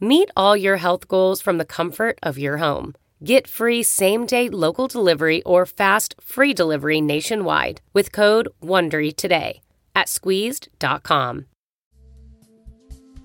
[0.00, 2.94] Meet all your health goals from the comfort of your home.
[3.24, 9.60] Get free same day local delivery or fast free delivery nationwide with code WONDERY today
[9.96, 11.46] at squeezed.com.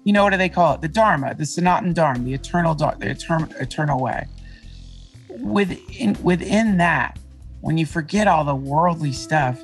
[0.04, 0.82] You know what do they call it?
[0.82, 4.26] The Dharma, the Sanatan Dharma, the eternal, the eternal, eternal way.
[5.30, 7.20] Within within that,
[7.62, 9.64] when you forget all the worldly stuff,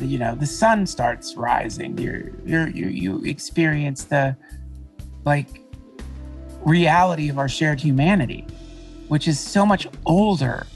[0.00, 1.98] you know the sun starts rising.
[1.98, 4.36] You you you you experience the
[5.26, 5.65] like
[6.64, 8.46] reality of our shared humanity,
[9.08, 10.66] which is so much older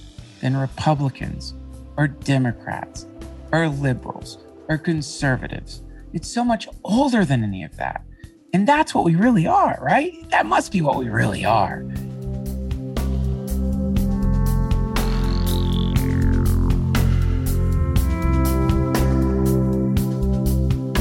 [0.41, 1.55] than Republicans
[1.97, 3.07] or Democrats
[3.53, 5.83] or liberals or conservatives.
[6.13, 8.05] It's so much older than any of that.
[8.53, 10.13] And that's what we really are, right?
[10.31, 11.85] That must be what we really are.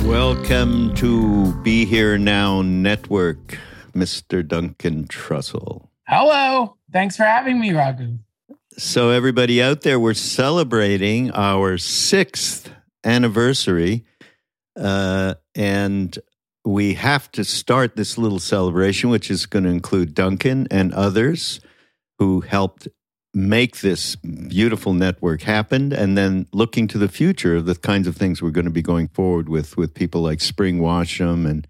[0.06, 3.60] Welcome to Be Here Now Network.
[3.94, 4.48] Mr.
[4.48, 5.88] Duncan Trussell.
[6.08, 6.78] Hello.
[6.92, 8.20] Thanks for having me, Raghu.
[8.78, 12.72] So, everybody out there, we're celebrating our sixth
[13.04, 14.06] anniversary.
[14.76, 16.18] Uh, and
[16.66, 21.60] we have to start this little celebration, which is going to include Duncan and others
[22.20, 22.88] who helped
[23.34, 28.16] make this beautiful network happen and then looking to the future of the kinds of
[28.16, 31.68] things we're going to be going forward with with people like spring washam and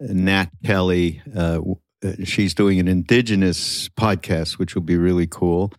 [0.00, 1.22] Nat Kelly.
[1.34, 1.60] Uh,
[2.04, 5.72] uh, she's doing an indigenous podcast, which will be really cool.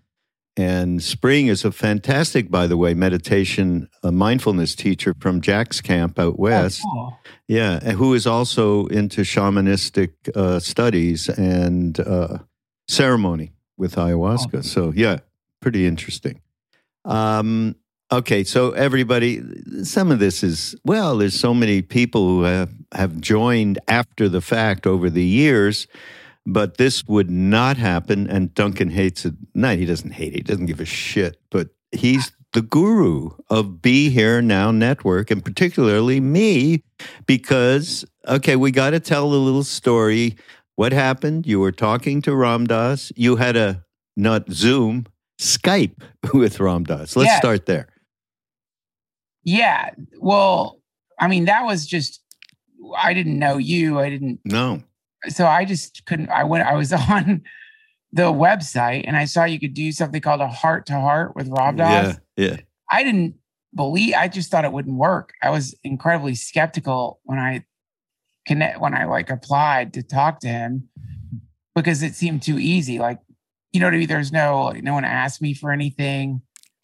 [0.58, 6.18] And Spring is a fantastic, by the way, meditation, a mindfulness teacher from Jack's camp
[6.18, 6.82] out west.
[6.84, 7.20] Oh, cool.
[7.48, 12.40] Yeah, who is also into shamanistic uh, studies and uh,
[12.88, 14.58] ceremony with ayahuasca.
[14.58, 14.62] Oh.
[14.62, 15.20] So, yeah,
[15.62, 16.42] pretty interesting.
[17.06, 17.76] Um,
[18.10, 19.44] Okay, so everybody,
[19.84, 21.18] some of this is well.
[21.18, 25.88] There's so many people who have have joined after the fact over the years,
[26.46, 28.30] but this would not happen.
[28.30, 29.34] And Duncan hates it.
[29.54, 30.38] No, he doesn't hate it.
[30.38, 31.42] He doesn't give a shit.
[31.52, 36.84] But he's the guru of Be Here Now Network, and particularly me,
[37.26, 40.38] because okay, we got to tell a little story.
[40.76, 41.46] What happened?
[41.46, 43.12] You were talking to Ram Dass.
[43.18, 43.84] You had a
[44.16, 45.08] not Zoom,
[45.40, 46.02] Skype
[46.34, 47.18] with Ram Dass.
[47.18, 47.40] Let's yeah.
[47.40, 47.90] start there.
[49.48, 49.92] Yeah.
[50.20, 50.82] Well,
[51.18, 52.22] I mean, that was just,
[52.98, 53.98] I didn't know you.
[53.98, 54.42] I didn't.
[54.44, 54.84] No.
[55.30, 57.44] So I just couldn't, I went, I was on
[58.12, 61.48] the website and I saw you could do something called a heart to heart with
[61.48, 62.20] Ram Dass.
[62.36, 62.46] Yeah.
[62.46, 62.58] Yeah.
[62.92, 63.36] I didn't
[63.74, 65.32] believe, I just thought it wouldn't work.
[65.42, 67.64] I was incredibly skeptical when I
[68.46, 70.90] connect, when I like applied to talk to him
[71.74, 73.00] because it seemed too easy.
[73.00, 73.20] Like,
[73.72, 74.08] you know, what I mean?
[74.10, 76.42] there's no, no one asked me for anything.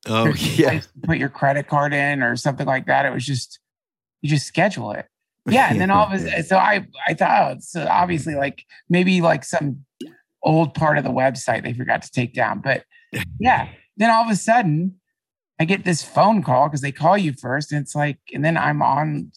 [0.07, 0.81] Oh yeah.
[1.03, 3.05] Put your credit card in or something like that.
[3.05, 3.59] It was just
[4.21, 5.07] you just schedule it.
[5.45, 5.67] Yeah.
[5.69, 9.43] And then all of a so I I thought oh, so obviously like maybe like
[9.43, 9.83] some
[10.41, 12.61] old part of the website they forgot to take down.
[12.61, 12.85] But
[13.41, 13.67] yeah.
[13.97, 14.95] Then all of a sudden
[15.59, 18.57] I get this phone call because they call you first, and it's like, and then
[18.57, 19.31] I'm on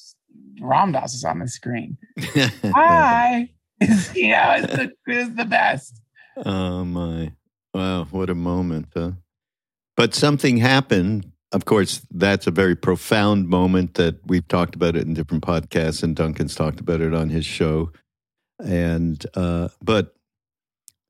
[0.60, 1.98] Ram Dass is on the screen.
[2.64, 3.50] Hi.
[3.80, 6.00] you know, it's the, it's the best.
[6.44, 7.32] Oh my.
[7.74, 9.12] Wow, what a moment, huh?
[9.96, 11.32] But something happened.
[11.52, 16.02] Of course, that's a very profound moment that we've talked about it in different podcasts,
[16.02, 17.92] and Duncan's talked about it on his show.
[18.58, 20.14] And uh, but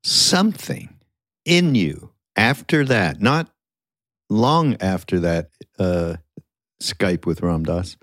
[0.03, 0.97] something
[1.45, 3.49] in you after that, not
[4.29, 5.49] long after that
[5.79, 6.17] uh,
[6.81, 7.97] Skype with Ram Dass.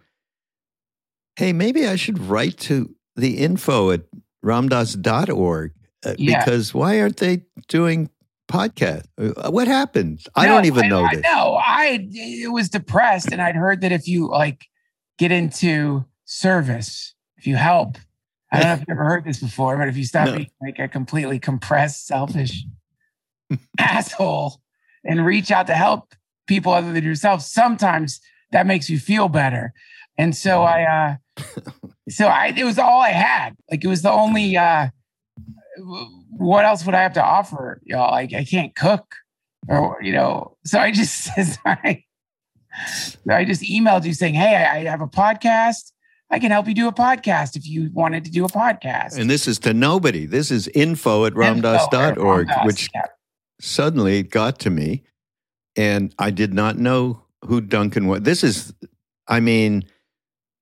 [1.37, 4.03] Hey, maybe I should write to the info at
[4.45, 5.73] ramdass.org
[6.05, 6.45] uh, yeah.
[6.45, 8.11] because why aren't they doing
[8.49, 9.05] podcast.
[9.19, 10.21] Uh, what happened?
[10.35, 11.25] I don't even know I, this.
[11.25, 14.67] No, I it was depressed, and I'd heard that if you like
[15.19, 17.97] get into service, if you help,
[18.55, 20.37] I don't know if you've ever heard this before, but if you stop no.
[20.37, 22.65] being like a completely compressed, selfish
[23.79, 24.61] asshole
[25.05, 26.15] and reach out to help
[26.47, 28.21] people other than yourself, sometimes
[28.53, 29.73] that makes you feel better.
[30.17, 31.43] And so I, uh,
[32.09, 33.57] so I, it was all I had.
[33.71, 34.89] Like it was the only, uh,
[35.77, 37.81] what else would I have to offer?
[37.85, 39.15] Y'all, like I can't cook,
[39.69, 40.57] or you know.
[40.65, 41.29] So I just
[41.65, 42.05] I,
[43.31, 45.93] I just emailed you saying, "Hey, I, have a podcast.
[46.31, 49.29] I can help you do a podcast if you wanted to do a podcast." And
[49.29, 50.27] this is to nobody.
[50.27, 52.89] This is info at ramdass.org, which
[53.61, 55.03] suddenly got to me,
[55.77, 58.23] and I did not know who Duncan was.
[58.23, 58.73] This is,
[59.29, 59.85] I mean,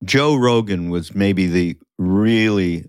[0.05, 2.87] Joe Rogan was maybe the really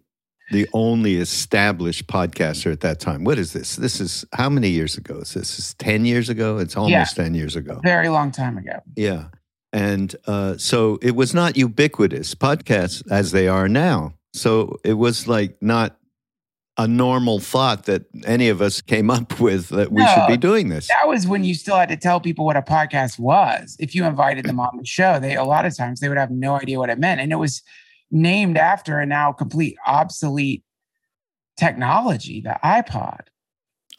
[0.53, 3.25] the only established podcaster at that time.
[3.25, 3.75] What is this?
[3.75, 5.59] This is how many years ago is this?
[5.59, 6.59] Is ten years ago?
[6.59, 7.81] It's almost yeah, ten years ago.
[7.83, 8.79] Very long time ago.
[8.95, 9.25] Yeah,
[9.73, 14.13] and uh, so it was not ubiquitous podcasts as they are now.
[14.33, 15.97] So it was like not
[16.77, 20.37] a normal thought that any of us came up with that we no, should be
[20.37, 20.87] doing this.
[20.87, 23.75] That was when you still had to tell people what a podcast was.
[23.79, 26.31] If you invited them on the show, they a lot of times they would have
[26.31, 27.63] no idea what it meant, and it was
[28.13, 30.63] named after a now complete obsolete
[31.57, 33.21] technology, the iPod.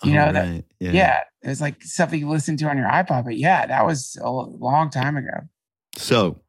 [0.03, 0.33] You know, right.
[0.33, 0.91] that, yeah.
[0.91, 3.25] yeah, it was like something you listen to on your iPod.
[3.25, 5.41] But yeah, that was a long time ago.
[5.97, 6.41] So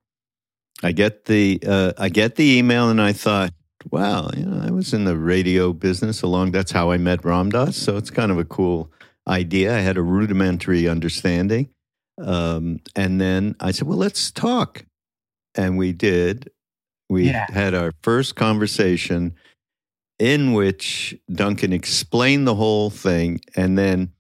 [0.84, 3.54] I get the uh, I get the email, and I thought,
[3.92, 6.52] wow, you know, I was in the radio business along.
[6.52, 7.78] That's how I met Ram Dass.
[7.78, 8.92] So it's kind of a cool
[9.28, 9.76] idea.
[9.76, 11.70] I had a rudimentary understanding.
[12.22, 14.86] Um, and then I said, well, let's talk.
[15.56, 16.50] And we did.
[17.10, 17.46] We yeah.
[17.52, 19.36] had our first conversation
[20.18, 23.42] in which Duncan explained the whole thing.
[23.56, 24.14] And then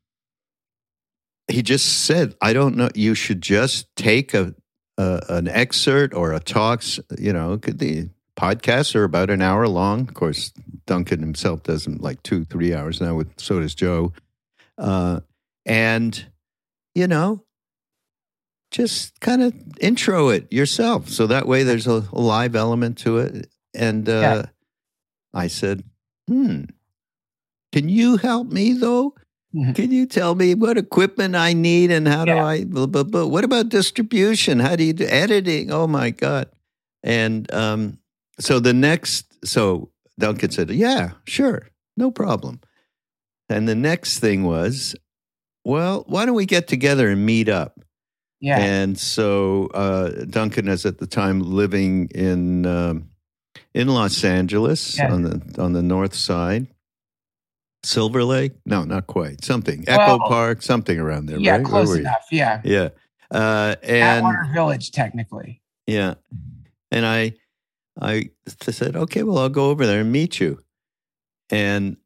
[1.47, 4.53] he just said, I don't know, you should just take a,
[4.97, 10.01] a an excerpt or a talks, you know, the podcasts are about an hour long.
[10.01, 10.51] Of course,
[10.85, 14.13] Duncan himself does them like two, three hours now, with so does Joe.
[14.77, 15.21] Uh,
[15.65, 16.25] and,
[16.93, 17.43] you know,
[18.75, 21.07] just kind of intro it yourself.
[21.07, 23.48] So that way there's a, a live element to it.
[23.74, 24.45] And uh, yeah.
[25.33, 25.86] I said,
[26.27, 26.66] hmm,
[27.72, 29.16] can you help me though?
[29.56, 29.72] Mm-hmm.
[29.72, 32.36] Can you tell me what equipment I need and how yeah.
[32.36, 32.63] do I?
[32.66, 33.25] Blah, blah, blah.
[33.25, 34.60] What about distribution?
[34.60, 35.72] How do you do editing?
[35.72, 36.50] Oh my god!
[37.04, 38.00] And um,
[38.38, 42.60] so the next, so Duncan said, "Yeah, sure, no problem."
[43.48, 44.94] And the next thing was,
[45.63, 47.80] well, why don't we get together and meet up?
[48.45, 48.59] Yeah.
[48.59, 53.09] And so uh, Duncan is at the time living in um,
[53.74, 55.12] in Los Angeles yeah.
[55.12, 56.68] on the on the north side.
[57.83, 58.53] Silver Lake?
[58.63, 59.44] No, not quite.
[59.44, 59.83] Something.
[59.88, 61.65] Well, Echo Park, something around there, yeah, right?
[61.65, 62.27] close enough.
[62.31, 62.62] Yeah.
[62.63, 62.89] Yeah.
[63.31, 65.63] Uh, and Atwater Village, technically.
[65.88, 66.13] Yeah.
[66.91, 67.33] And I,
[68.00, 70.63] I said, okay, well, I'll go over there and meet you.
[71.50, 71.98] And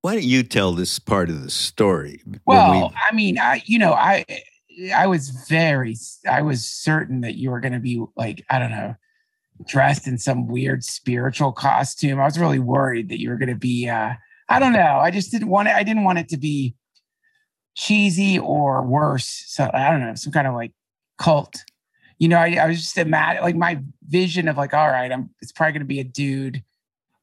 [0.00, 2.22] why don't you tell this part of the story?
[2.46, 4.24] Well, we, I mean, I, you know, I,
[4.94, 5.96] I was very,
[6.28, 8.94] I was certain that you were going to be like, I don't know,
[9.66, 12.20] dressed in some weird spiritual costume.
[12.20, 14.14] I was really worried that you were going to be, uh,
[14.48, 14.98] I don't know.
[14.98, 15.74] I just didn't want it.
[15.74, 16.74] I didn't want it to be
[17.74, 19.44] cheesy or worse.
[19.46, 20.72] So I don't know, some kind of like
[21.18, 21.64] cult.
[22.18, 23.40] You know, I, I was just mad.
[23.42, 25.30] Like my vision of like, all right, I'm.
[25.40, 26.64] It's probably going to be a dude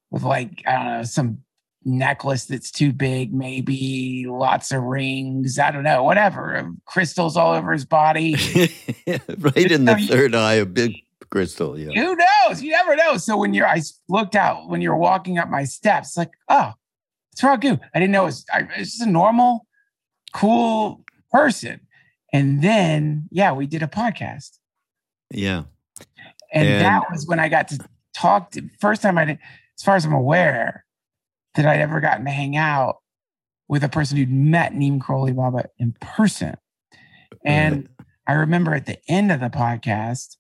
[0.09, 1.39] with like I don't know some
[1.85, 5.59] necklace that's too big, maybe lots of rings.
[5.59, 6.71] I don't know, whatever.
[6.85, 8.33] Crystals all over his body.
[9.37, 10.95] right in the third eye, a big
[11.29, 11.77] crystal.
[11.77, 11.91] Yeah.
[11.91, 12.61] Who knows?
[12.61, 13.17] You never know.
[13.17, 16.73] So when you're, I looked out when you're walking up my steps, like, oh,
[17.31, 17.77] it's Raghu.
[17.93, 19.67] I didn't know it was, I, it's just a normal,
[20.33, 21.81] cool person.
[22.33, 24.57] And then, yeah, we did a podcast.
[25.31, 25.63] Yeah.
[26.51, 27.79] And, and that was when I got to
[28.15, 29.39] talk to, first time I did,
[29.77, 30.84] as far as I'm aware,
[31.55, 32.97] that I'd ever gotten to hang out
[33.67, 36.55] with a person who'd met Neem Karoli Baba in person.
[37.43, 37.89] And
[38.27, 40.37] I remember at the end of the podcast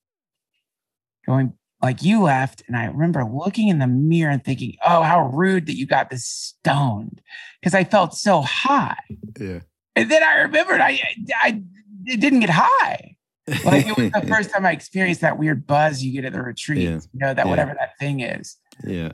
[1.25, 5.27] going, like you left, and I remember looking in the mirror and thinking, oh, how
[5.27, 7.21] rude that you got this stoned
[7.59, 8.97] because I felt so high.
[9.39, 9.59] Yeah.
[9.95, 10.99] And then I remembered I,
[11.41, 11.61] I
[12.05, 13.15] it didn't get high.
[13.63, 16.41] Like it was the first time I experienced that weird buzz you get at the
[16.41, 16.99] retreat, yeah.
[17.13, 17.49] you know, that yeah.
[17.49, 18.57] whatever that thing is.
[18.83, 19.11] Yeah.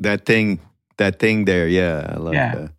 [0.00, 0.60] That thing
[1.00, 1.66] that thing there.
[1.66, 2.54] Yeah, I love yeah.
[2.54, 2.72] that.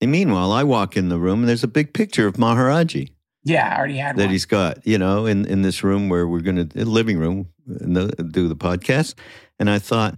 [0.00, 3.10] And meanwhile, I walk in the room and there's a big picture of Maharaji.
[3.44, 4.30] Yeah, I already had that one.
[4.30, 8.48] he's got, you know, in, in this room where we're going to, living room, do
[8.48, 9.14] the podcast.
[9.58, 10.16] And I thought,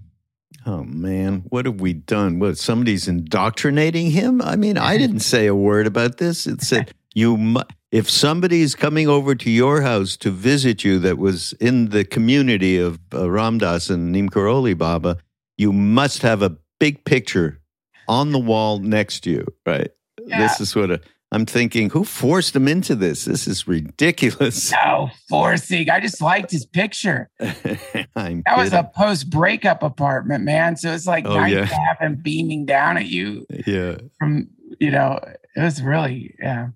[0.67, 2.39] oh man, what have we done?
[2.39, 4.41] What, somebody's indoctrinating him?
[4.41, 6.47] I mean, I didn't say a word about this.
[6.47, 11.19] It said, you, mu- if somebody's coming over to your house to visit you that
[11.19, 15.19] was in the community of uh, Ram Dass and Neem Karoli Baba,
[15.57, 17.63] you must have a big picture
[18.09, 19.91] on the wall next to you, right?
[20.27, 20.43] Yeah.
[20.43, 21.01] This is what a,
[21.33, 23.25] I'm thinking, who forced him into this?
[23.25, 24.71] This is ridiculous.
[24.85, 25.89] No forcing.
[25.89, 27.31] I just liked his picture.
[27.39, 30.77] that was a post breakup apartment, man.
[30.77, 31.65] So it's like oh, nice yeah.
[31.65, 33.47] to have him beaming down at you.
[33.67, 33.97] Yeah.
[34.19, 34.49] From
[34.79, 35.19] you know,
[35.57, 36.69] it was really yeah.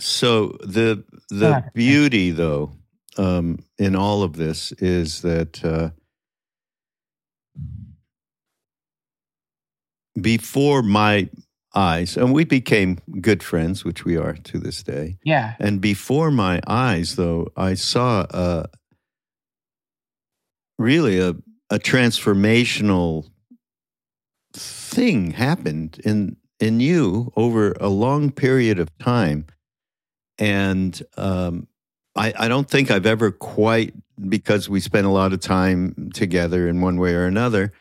[0.00, 2.72] So the the beauty though
[3.18, 5.90] um, in all of this is that uh,
[10.20, 11.28] before my
[11.74, 15.16] eyes, and we became good friends, which we are to this day.
[15.24, 15.54] Yeah.
[15.58, 18.66] And before my eyes, though, I saw a,
[20.78, 21.30] really a,
[21.70, 23.30] a transformational
[24.52, 29.46] thing happened in in you over a long period of time,
[30.38, 31.66] and um,
[32.14, 33.94] I, I don't think I've ever quite
[34.28, 37.72] because we spent a lot of time together in one way or another.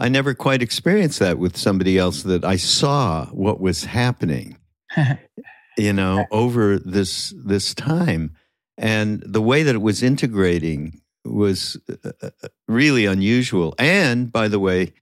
[0.00, 4.56] I never quite experienced that with somebody else that I saw what was happening,
[5.76, 8.34] you know, over this this time,
[8.78, 12.30] and the way that it was integrating was uh, uh,
[12.66, 13.74] really unusual.
[13.78, 14.94] And by the way,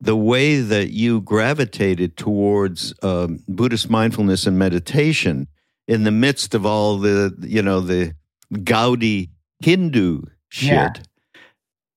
[0.00, 5.48] the way that you gravitated towards um, Buddhist mindfulness and meditation
[5.88, 8.14] in the midst of all the you know the
[8.62, 10.68] Gaudy Hindu shit.
[10.70, 10.92] Yeah.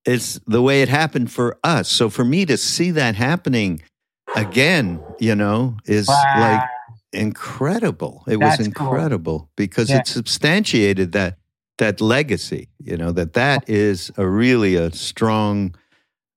[0.08, 1.90] It's the way it happened for us.
[1.90, 3.82] So for me to see that happening
[4.36, 6.34] again, you know, is wow.
[6.38, 6.70] like
[7.12, 8.24] incredible.
[8.26, 9.50] It That's was incredible cool.
[9.58, 10.00] because yeah.
[10.00, 11.38] it substantiated that
[11.78, 12.70] that legacy.
[12.80, 15.76] You know that that is a really a strong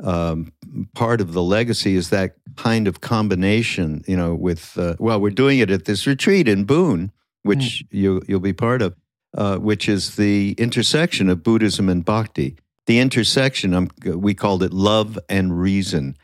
[0.03, 0.53] um,
[0.95, 4.03] part of the legacy is that kind of combination.
[4.09, 7.13] You know, with uh, well, we're doing it at this retreat in Boone,
[7.43, 7.87] which mm.
[7.93, 8.97] you you'll be part of,
[9.39, 14.73] uh, which is the intersection of Buddhism and Bhakti the intersection, um, we called it
[14.73, 16.17] love and reason,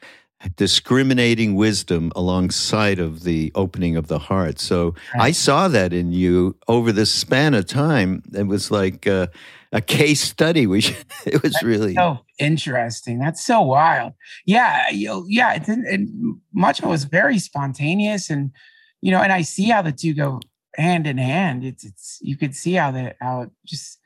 [0.56, 4.58] discriminating wisdom alongside of the opening of the heart.
[4.58, 4.94] So.
[5.18, 8.22] I saw that in you over the span of time.
[8.34, 9.28] It was like uh,
[9.72, 10.66] a case study.
[10.66, 10.78] We
[11.26, 13.18] it was That's really so interesting.
[13.18, 14.14] That's so wild.
[14.44, 15.54] Yeah, you know, yeah.
[15.54, 16.08] It, it,
[16.52, 18.52] much of it was very spontaneous, and
[19.00, 20.40] you know, and I see how the two go
[20.76, 21.64] hand in hand.
[21.64, 23.98] It's it's you could see how that how it just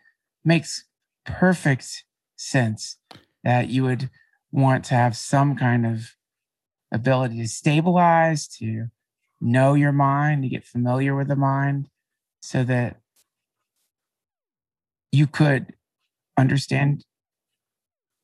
[0.45, 0.85] makes
[1.25, 2.05] perfect
[2.41, 2.97] sense
[3.45, 4.11] that you would
[4.51, 6.17] want to have some kind of
[6.93, 8.87] ability to stabilize, to
[9.41, 11.89] know your mind, to get familiar with the mind,
[12.41, 13.01] so that
[15.13, 15.75] you could
[16.37, 17.05] understand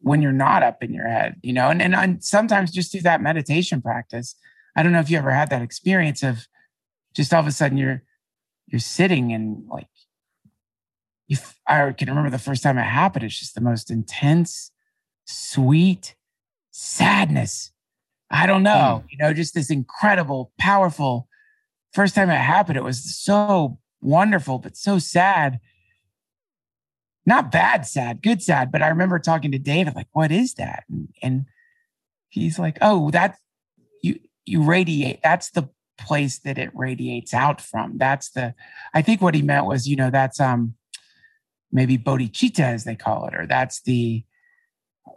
[0.00, 3.00] when you're not up in your head, you know, and, and, and sometimes just through
[3.02, 4.34] that meditation practice.
[4.76, 6.46] I don't know if you ever had that experience of
[7.14, 8.02] just all of a sudden you're
[8.66, 9.86] you're sitting and like
[11.28, 13.24] you, I can remember the first time it happened.
[13.24, 14.70] It's just the most intense,
[15.24, 16.14] sweet
[16.70, 17.72] sadness.
[18.30, 19.10] I don't know, mm.
[19.10, 21.28] you know, just this incredible, powerful.
[21.92, 25.60] First time it happened, it was so wonderful, but so sad.
[27.24, 28.70] Not bad sad, good sad.
[28.70, 30.84] But I remember talking to David, like, what is that?
[30.88, 31.46] And, and
[32.28, 33.38] he's like, oh, that
[34.02, 35.20] you you radiate.
[35.22, 35.68] That's the
[35.98, 37.98] place that it radiates out from.
[37.98, 38.54] That's the.
[38.94, 40.74] I think what he meant was, you know, that's um
[41.72, 44.24] maybe bodhicitta as they call it, or that's the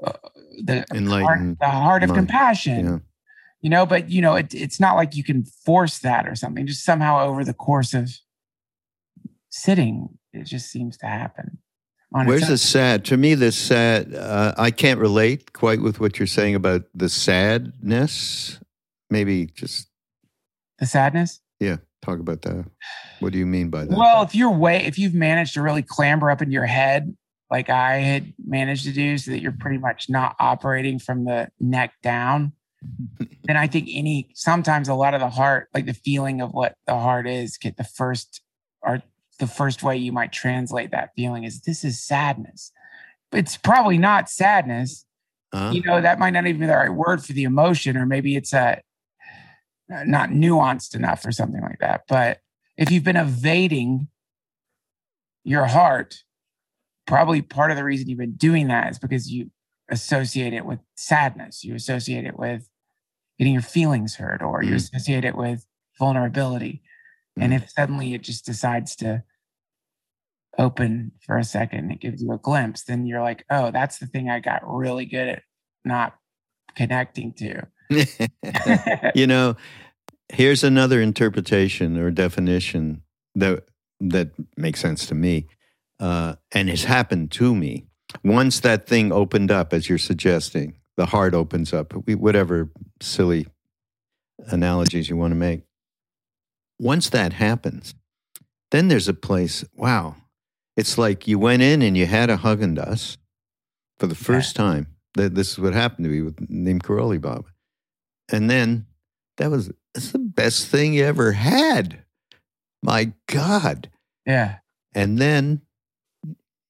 [0.03, 0.13] uh,
[0.63, 2.85] the heart, the heart of compassion.
[2.85, 2.97] Yeah.
[3.61, 6.65] You know, but you know, it, it's not like you can force that or something.
[6.65, 8.09] Just somehow over the course of
[9.49, 11.57] sitting, it just seems to happen.
[12.11, 13.05] Where's the sad?
[13.05, 14.15] To me, the sad.
[14.15, 18.59] Uh, I can't relate quite with what you're saying about the sadness.
[19.11, 19.89] Maybe just
[20.79, 21.39] the sadness.
[21.59, 22.65] Yeah, talk about that.
[23.19, 23.97] What do you mean by that?
[23.97, 27.15] Well, if you're way, if you've managed to really clamber up in your head,
[27.51, 31.49] like I had managed to do, so that you're pretty much not operating from the
[31.59, 32.53] neck down,
[33.43, 36.75] then I think any, sometimes a lot of the heart, like the feeling of what
[36.87, 38.41] the heart is, get the first,
[38.81, 39.01] or
[39.39, 42.71] the first way you might translate that feeling is this is sadness.
[43.31, 45.05] It's probably not sadness.
[45.51, 45.71] Uh-huh.
[45.71, 48.35] You know, that might not even be the right word for the emotion, or maybe
[48.35, 48.81] it's a,
[49.89, 52.03] not nuanced enough or something like that.
[52.07, 52.39] But
[52.79, 54.07] if you've been evading
[55.43, 56.23] your heart,
[57.05, 59.51] probably part of the reason you've been doing that is because you
[59.89, 61.63] associate it with sadness.
[61.63, 62.69] You associate it with
[63.37, 64.75] getting your feelings hurt, or you mm.
[64.75, 65.65] associate it with
[65.99, 66.81] vulnerability.
[67.37, 67.43] Mm.
[67.43, 69.23] And if suddenly it just decides to
[70.57, 74.07] open for a second, it gives you a glimpse, then you're like, oh, that's the
[74.07, 75.43] thing I got really good at
[75.83, 76.15] not
[76.75, 77.67] connecting to.
[79.15, 79.57] you know,
[80.29, 83.03] here's another interpretation or definition
[83.35, 83.65] that
[83.99, 85.47] that makes sense to me,
[85.99, 87.85] uh, and has happened to me.
[88.23, 91.93] Once that thing opened up, as you're suggesting, the heart opens up.
[92.07, 92.69] We, Whatever
[93.01, 93.47] silly
[94.47, 95.63] analogies you want to make.
[96.79, 97.93] Once that happens,
[98.71, 99.65] then there's a place.
[99.75, 100.15] Wow,
[100.77, 103.17] it's like you went in and you had a Häagen-Dazs
[103.99, 104.63] for the first yeah.
[104.63, 104.87] time.
[105.15, 107.49] This is what happened to me with Neem Karoli Baba.
[108.31, 108.85] And then
[109.37, 112.03] that was that's the best thing you ever had.
[112.83, 113.89] My God.
[114.25, 114.57] Yeah.
[114.93, 115.61] And then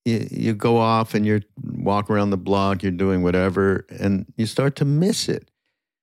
[0.06, 4.46] you, you go off and you walk around the block, you're doing whatever, and you
[4.46, 5.50] start to miss it.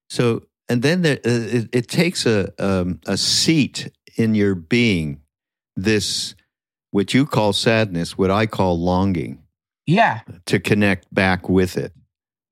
[0.08, 5.20] So and then there, uh, it, it takes a um, a seat in your being.
[5.78, 6.34] This,
[6.90, 9.42] what you call sadness, what I call longing,
[9.86, 10.20] Yeah.
[10.46, 11.92] to connect back with it.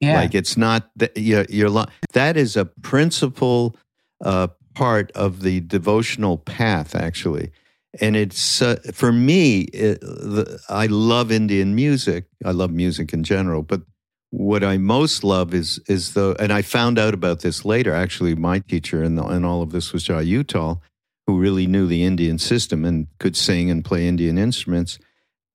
[0.00, 0.20] Yeah.
[0.20, 3.76] Like it's not that you're, you're that is a principal
[4.22, 7.50] uh, part of the devotional path, actually.
[8.00, 9.62] And it's uh, for me.
[9.62, 12.26] It, the, I love Indian music.
[12.44, 13.82] I love music in general, but
[14.30, 16.34] what I most love is is the.
[16.40, 17.94] And I found out about this later.
[17.94, 20.24] Actually, my teacher and and all of this was Jai
[21.26, 24.98] who really knew the Indian system and could sing and play Indian instruments.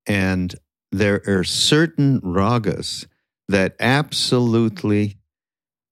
[0.08, 0.56] And
[0.92, 3.06] there are certain ragas
[3.48, 5.18] that absolutely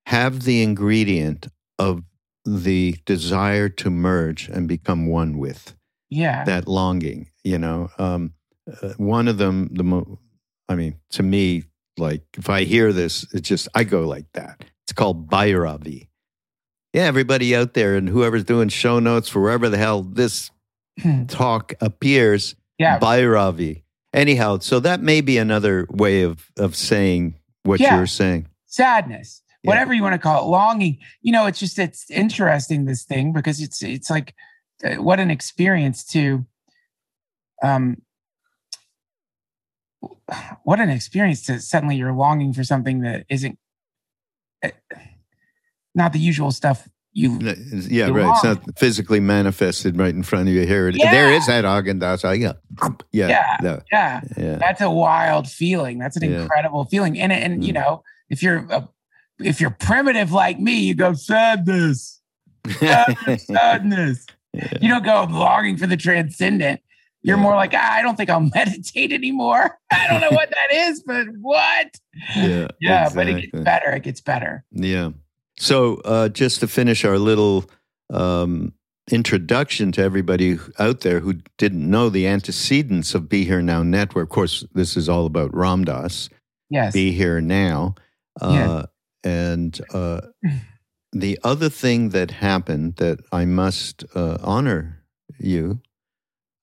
[0.08, 1.48] have the ingredient
[1.78, 2.04] of
[2.48, 5.76] the desire to merge and become one with
[6.10, 6.44] yeah.
[6.46, 8.34] that longing you know um,
[8.82, 10.20] uh, one of them the mo-
[10.70, 11.64] i mean to me
[11.98, 16.08] like if i hear this it just i go like that it's called Bhairavi.
[16.94, 20.50] yeah everybody out there and whoever's doing show notes for wherever the hell this
[21.28, 23.00] talk appears yeah.
[23.00, 23.84] Bhairavi.
[24.14, 27.98] Anyhow, so that may be another way of of saying what Yeah.
[27.98, 28.48] you're saying.
[28.66, 29.42] Sadness.
[29.64, 29.70] Yeah.
[29.72, 31.00] Whatever you want to call it, longing.
[31.22, 34.34] You know, it's just it's interesting this thing because it's it's like
[34.84, 36.46] uh, what an experience to
[37.64, 37.98] um
[40.64, 43.58] what an experience to suddenly you're longing for something that isn't
[44.64, 44.70] uh,
[45.96, 48.30] not the usual stuff you Yeah, You right.
[48.36, 50.90] It's not physically manifested right in front of you here.
[50.90, 51.10] Yeah.
[51.12, 52.24] There is that Haagen Dazs.
[52.40, 52.54] Yeah,
[53.12, 53.58] yeah, Yeah.
[53.64, 54.56] no, yeah yeah.
[54.58, 56.42] that's a wild feeling that's an Yeah.
[56.44, 57.76] incredible feeling and and you Mm.
[57.76, 58.88] know if you're a,
[59.40, 62.22] if you're primitive like me you go sadness
[62.80, 64.26] sadness, sadness.
[64.82, 66.82] You don't go longing for the transcendent.
[67.22, 67.44] You're Yeah.
[67.44, 69.78] more like, ah, I don't think I'll meditate anymore.
[69.92, 71.96] I don't know what that is, but what?
[72.36, 73.92] yeah, Yeah, but it gets better.
[73.92, 74.66] It gets better.
[74.72, 75.12] Yeah.
[75.60, 77.66] So, uh, just to finish our little
[78.10, 78.74] um,
[79.12, 84.24] introduction to everybody out there who didn't know the antecedents of Be Here Now Network.
[84.26, 86.30] Of course, this is all about Ramdas.
[86.70, 86.94] Yes.
[86.94, 87.96] Be Here Now.
[88.42, 88.86] Uh, Yeah.
[89.28, 90.22] And uh,
[91.12, 95.04] the other thing that happened that I must uh, honor
[95.38, 95.82] you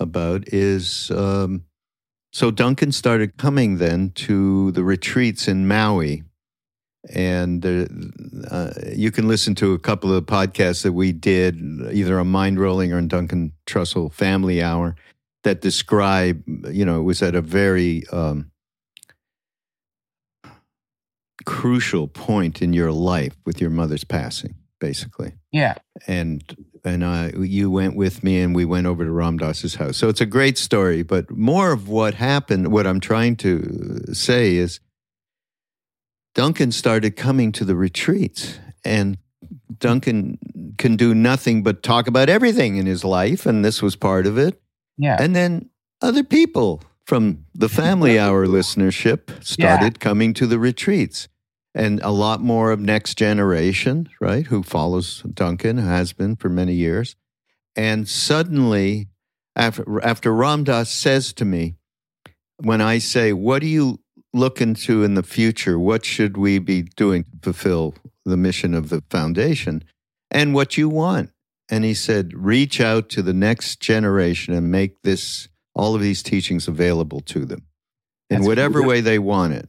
[0.00, 1.64] about is um,
[2.32, 6.22] so Duncan started coming then to the retreats in Maui.
[7.12, 7.66] And
[8.50, 11.60] uh, you can listen to a couple of podcasts that we did,
[11.92, 14.96] either on Mindrolling or on Duncan Trussell Family Hour,
[15.42, 18.50] that describe, you know, it was at a very um,
[21.64, 25.32] crucial point in your life with your mother's passing, basically.
[25.50, 25.76] Yeah.
[26.06, 26.44] And
[26.84, 29.96] and I, you went with me, and we went over to Ram Dass's house.
[29.96, 31.02] So it's a great story.
[31.02, 34.78] But more of what happened, what I'm trying to say is,
[36.34, 39.16] Duncan started coming to the retreats, and
[39.78, 40.38] Duncan
[40.76, 44.36] can do nothing but talk about everything in his life, and this was part of
[44.36, 44.60] it.
[44.98, 45.16] Yeah.
[45.18, 45.70] And then
[46.02, 51.26] other people from the family hour listenership started coming to the retreats.
[51.74, 56.74] And a lot more of next generation, right, who follows Duncan, has been for many
[56.74, 57.16] years.
[57.74, 59.08] And suddenly,
[59.56, 61.74] after, after Ramdas says to me,
[62.58, 63.98] when I say, What do you
[64.32, 65.78] look into in the future?
[65.78, 69.82] What should we be doing to fulfill the mission of the foundation?
[70.30, 71.30] And what you want?
[71.70, 76.22] And he said, reach out to the next generation and make this all of these
[76.22, 77.66] teachings available to them
[78.28, 78.88] in That's whatever beautiful.
[78.90, 79.68] way they want it.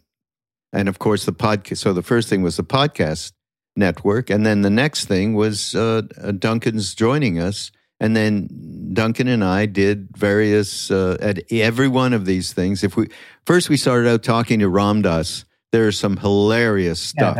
[0.75, 1.77] And of course, the podcast.
[1.77, 3.31] So the first thing was the podcast
[3.77, 8.49] network, and then the next thing was uh, uh, Duncan's joining us, and then
[8.93, 12.83] Duncan and I did various uh, at every one of these things.
[12.83, 13.07] If we
[13.45, 17.38] first we started out talking to Ramdas, there's some hilarious stuff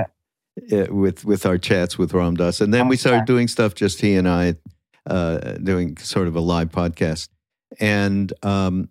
[0.72, 4.16] uh, with with our chats with Ramdas, and then we started doing stuff just he
[4.16, 4.56] and I,
[5.06, 7.28] uh, doing sort of a live podcast,
[7.82, 8.90] and um,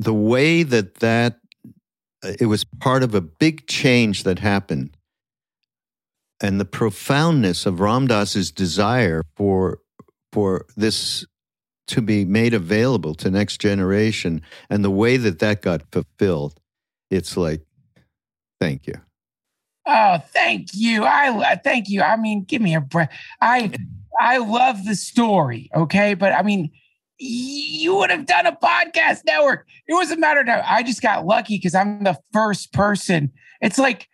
[0.00, 1.39] the way that that
[2.22, 4.96] it was part of a big change that happened,
[6.40, 9.78] and the profoundness of Ramdas's desire for
[10.32, 11.24] for this
[11.88, 16.60] to be made available to next generation, and the way that that got fulfilled,
[17.10, 17.62] it's like,
[18.60, 18.94] thank you.
[19.86, 21.04] Oh, thank you.
[21.04, 22.02] I thank you.
[22.02, 23.10] I mean, give me a breath.
[23.40, 23.72] I
[24.20, 25.70] I love the story.
[25.74, 26.70] Okay, but I mean,
[27.20, 29.66] you would have done a podcast network.
[29.86, 30.62] It was a matter of time.
[30.66, 33.30] I just got lucky because I'm the first person.
[33.60, 34.08] It's like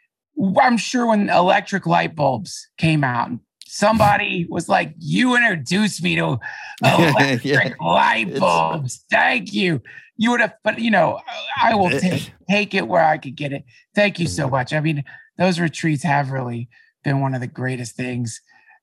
[0.61, 3.31] I'm sure when electric light bulbs came out,
[3.67, 6.39] somebody was like, "You introduced me to
[6.85, 7.75] electric Yeah.
[7.81, 9.81] light bulbs." Thank you.
[10.17, 11.21] You would have, but you know,
[11.63, 13.65] I will take take it where I could get it.
[13.95, 14.73] Thank you so much.
[14.73, 15.05] I mean,
[15.39, 16.69] those retreats have really
[17.05, 18.41] been one of the greatest things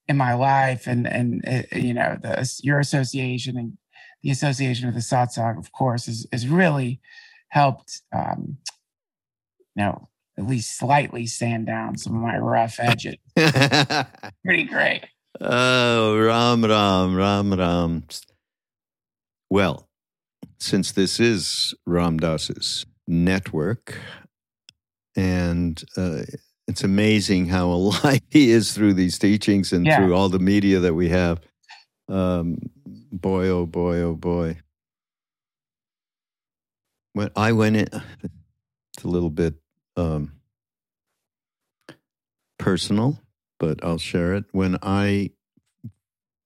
[0.08, 3.78] in my life, and and uh, you know the your association and
[4.24, 7.00] the association with the satsang, of course, has, is really
[7.50, 8.02] helped.
[8.16, 8.58] Um,
[9.76, 10.08] you know,
[10.38, 13.16] at least slightly sand down some of my rough edges.
[13.36, 15.02] Pretty great.
[15.42, 18.04] Oh, Ram Ram, Ram Ram.
[19.50, 19.88] Well,
[20.60, 24.00] since this is Ram Dass's network,
[25.16, 26.22] and uh,
[26.68, 29.98] it's amazing how alive he is through these teachings and Yeah.
[29.98, 31.42] through all the media that we have.
[32.10, 32.58] Um,
[33.14, 34.58] boy, oh boy, oh boy.
[37.14, 37.88] When I went in,
[38.96, 39.54] it's a little bit
[39.96, 40.34] um,
[42.58, 43.20] personal,
[43.60, 44.46] but I'll share it.
[44.52, 45.32] When I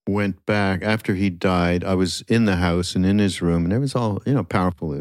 [0.06, 3.72] went back after he died, I was in the house and in his room, and
[3.72, 4.94] it was all you know powerful.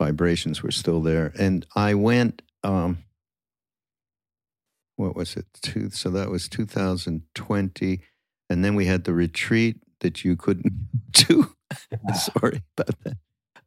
[0.00, 2.42] Vibrations were still there, and I went.
[2.62, 2.98] Um,
[4.94, 5.46] what was it?
[5.60, 8.00] Two, so that was 2020,
[8.48, 10.72] and then we had the retreat that you couldn't
[11.12, 11.54] do.
[12.14, 13.16] Sorry about that.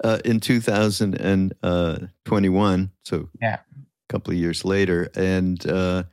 [0.02, 3.56] Uh, in 2021, so Yeah.
[3.56, 3.60] a
[4.08, 6.04] couple of years later, and uh,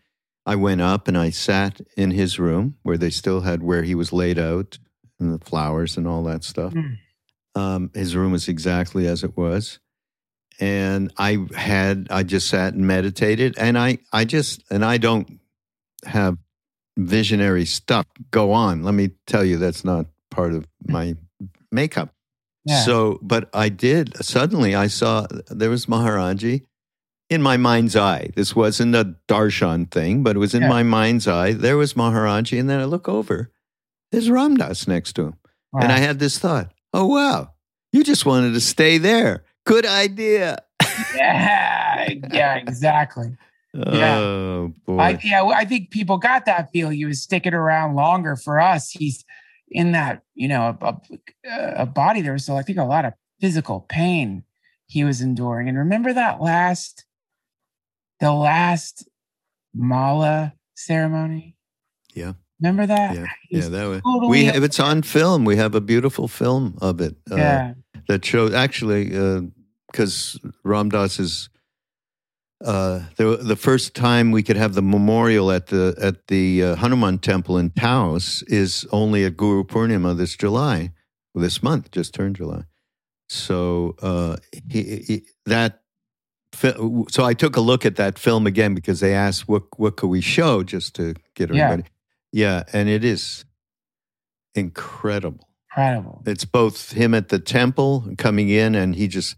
[0.44, 3.94] I went up and I sat in his room where they still had where he
[3.94, 4.78] was laid out
[5.20, 6.72] and the flowers and all that stuff.
[6.74, 6.98] Mm.
[7.54, 9.78] Um, his room was exactly as it was.
[10.58, 13.56] And I had, I just sat and meditated.
[13.58, 15.40] And I, I just, and I don't
[16.04, 16.38] have
[16.98, 18.82] visionary stuff go on.
[18.82, 21.16] Let me tell you, that's not part of my
[21.70, 22.10] makeup.
[22.64, 22.82] Yeah.
[22.82, 26.64] So, but I did, suddenly I saw there was Maharaji
[27.30, 28.30] in my mind's eye.
[28.34, 30.68] This wasn't a darshan thing, but it was in Yeah.
[30.68, 31.52] my mind's eye.
[31.52, 32.58] There was Maharaji.
[32.58, 33.50] And then I look over,
[34.10, 35.34] there's Ramdas next to him.
[35.78, 37.50] And I had this thought, oh, wow,
[37.92, 39.44] you just wanted to stay there.
[39.66, 40.58] Good idea.
[41.14, 43.36] yeah, yeah, exactly.
[43.76, 44.18] Yeah.
[44.18, 44.98] Oh, boy.
[44.98, 46.88] I, yeah, I think people got that feel.
[46.88, 48.90] He was sticking around longer for us.
[48.90, 49.24] He's
[49.70, 50.96] in that, you know, a,
[51.44, 52.22] a, a body.
[52.22, 54.44] There was, so I think, a lot of physical pain
[54.86, 55.68] he was enduring.
[55.68, 57.04] And remember that last,
[58.20, 59.08] the last
[59.74, 61.56] mala ceremony.
[62.14, 62.32] Yeah.
[62.60, 63.14] Remember that?
[63.14, 64.00] yeah, yeah, that was.
[64.00, 65.44] totally We have it's on film.
[65.44, 67.74] We have a beautiful film of it uh, yeah,
[68.08, 69.10] that shows actually
[69.90, 71.50] because Ramdas is
[72.64, 76.76] uh, the the first time we could have the memorial at the at the uh,
[76.76, 80.92] Hanuman temple in Taos is only at Guru Purnima this July,
[81.34, 82.62] this month just turned July.
[83.28, 84.36] So uh,
[84.70, 85.82] he, he, that
[87.08, 90.08] so I took a look at that film again because they asked what what could
[90.08, 91.64] we show just to get Yeah.
[91.64, 91.90] everybody.
[92.32, 93.44] Yeah, and it is
[94.54, 95.48] incredible.
[95.70, 96.22] incredible.
[96.26, 99.36] It's both him at the temple coming in, and he just.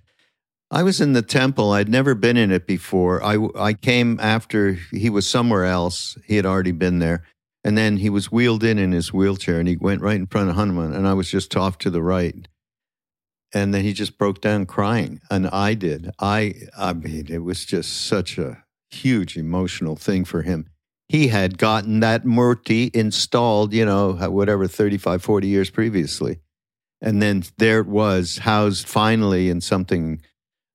[0.71, 1.73] I was in the temple.
[1.73, 3.25] I'd never been in it before.
[3.25, 6.19] I I came after he was somewhere else.
[6.27, 7.25] He had already been there,
[7.65, 10.51] and then he was wheeled in in his wheelchair, and he went right in front
[10.51, 12.47] of Hanuman, and I was just off to the right.
[13.55, 16.11] And then he just broke down crying, and I did.
[16.19, 20.69] I I mean, it was just such a huge emotional thing for him.
[21.09, 26.41] He had gotten that murti installed, you know, whatever, 35, 40 years previously.
[27.01, 30.21] And then there it was, housed finally in something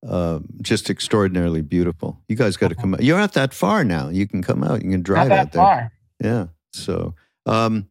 [0.08, 2.20] uh, just extraordinarily beautiful.
[2.28, 3.04] You guys got to come out.
[3.04, 4.10] You're not that far now.
[4.10, 4.84] You can come out.
[4.84, 5.62] You can drive out there.
[5.62, 5.92] far.
[6.22, 6.48] Yeah.
[6.74, 7.88] So, um,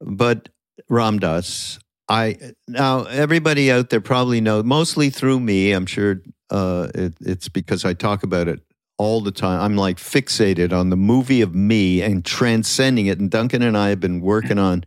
[0.00, 0.48] but
[0.90, 1.78] Ramdas,
[2.08, 2.36] I
[2.68, 5.72] now everybody out there probably know mostly through me.
[5.72, 8.60] I'm sure uh, it, it's because I talk about it
[8.98, 9.60] all the time.
[9.60, 13.18] I'm like fixated on the movie of me and transcending it.
[13.18, 14.84] And Duncan and I have been working on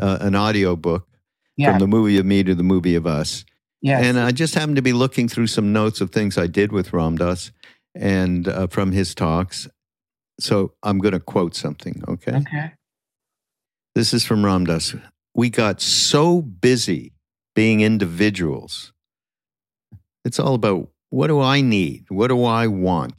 [0.00, 1.06] uh, an audio book
[1.56, 1.70] Yeah.
[1.72, 3.44] from the movie of me to the movie of us.
[3.84, 4.04] Yes.
[4.04, 6.90] And I just happened to be looking through some notes of things I did with
[6.90, 7.50] Ramdas
[7.94, 9.68] and uh, from his talks.
[10.40, 12.36] So I'm going to quote something, okay?
[12.36, 12.72] okay.
[13.94, 15.00] This is from Ramdas.
[15.34, 17.12] We got so busy
[17.54, 18.92] being individuals.
[20.24, 22.06] It's all about what do I need?
[22.08, 23.14] What do I want?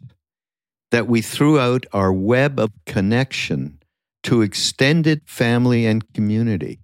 [0.91, 3.80] That we threw out our web of connection
[4.23, 6.80] to extended family and community.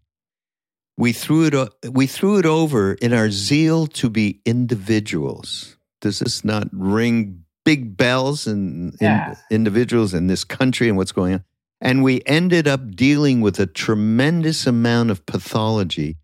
[1.02, 5.76] We threw it, o- we threw it over in our zeal to be individuals.
[6.00, 9.36] Does this not ring big bells in, in Yeah.
[9.50, 11.44] individuals in this country and what's going on?
[11.80, 16.18] And we ended up dealing with a tremendous amount of pathology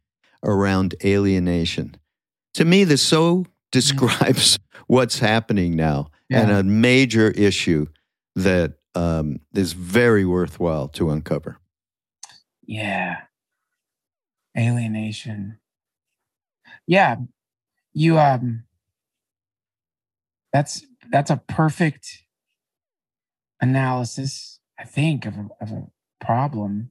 [0.43, 1.95] around alienation.
[2.53, 7.87] To me, this so describes what's happening now and a major issue
[8.35, 11.57] that um, is very worthwhile to uncover.
[12.67, 13.21] Yeah.
[14.57, 15.59] Alienation.
[16.87, 17.17] Yeah.
[17.93, 18.63] You um
[20.53, 22.23] that's that's a perfect
[23.61, 25.87] analysis, I think, of a, of a
[26.23, 26.89] problem.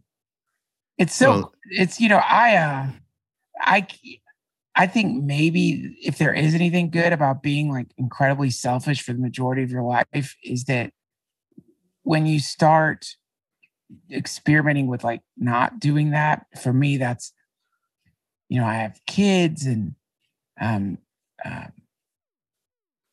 [0.98, 2.86] It's so Well- it's you know I uh
[3.60, 3.86] I
[4.74, 9.18] I think maybe if there is anything good about being like incredibly selfish for the
[9.18, 10.92] majority of your life is that
[12.02, 13.06] when you start
[14.12, 17.32] experimenting with like not doing that for me that's
[18.48, 19.94] you know I have kids and
[20.60, 20.98] um
[21.44, 21.72] um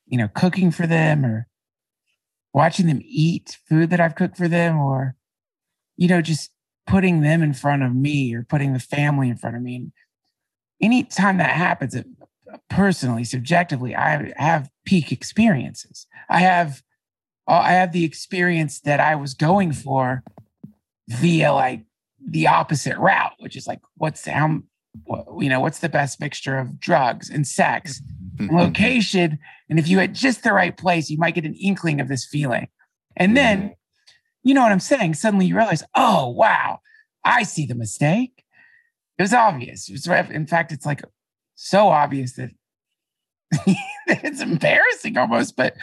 [0.06, 1.48] you know cooking for them or
[2.54, 5.15] watching them eat food that I've cooked for them or
[5.98, 6.52] you know just
[6.86, 9.76] putting them in front of me or putting the family in front of me.
[9.76, 9.91] And
[10.82, 12.06] anytime that happens, it,
[12.69, 16.08] personally, subjectively, I have peak experiences.
[16.30, 16.82] I have,
[17.48, 20.24] uh, I have the experience that I was going for
[21.08, 21.86] via like
[22.26, 24.62] the opposite route, which is like, what's how,
[25.39, 28.01] you know, what's the best mixture of drugs and sex,
[28.36, 28.49] mm-hmm.
[28.49, 31.99] and location, and if you at just the right place, you might get an inkling
[31.99, 32.67] of this feeling,
[33.15, 33.73] and then mm-hmm.
[34.43, 35.15] you know what I'm saying?
[35.15, 36.79] Suddenly you realize, oh, wow,
[37.23, 38.43] I see the mistake.
[39.17, 39.89] It was obvious.
[39.89, 41.03] It was, in fact, it's like
[41.56, 42.49] so obvious that,
[43.51, 45.56] that it's embarrassing almost.
[45.56, 45.75] But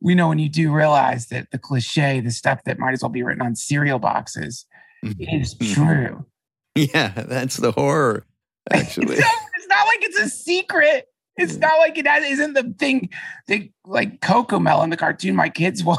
[0.00, 3.10] we know when you do realize that the cliche, the stuff that might as well
[3.10, 4.66] be written on cereal boxes,
[5.04, 5.40] mm-hmm.
[5.40, 6.26] is true.
[6.74, 8.26] Yeah, that's the horror,
[8.72, 9.16] actually.
[9.16, 11.06] It's not, it's not like it's a secret.
[11.36, 13.10] It's not like it isn't the thing
[13.48, 15.98] that like CoComelon, the cartoon my kids watch.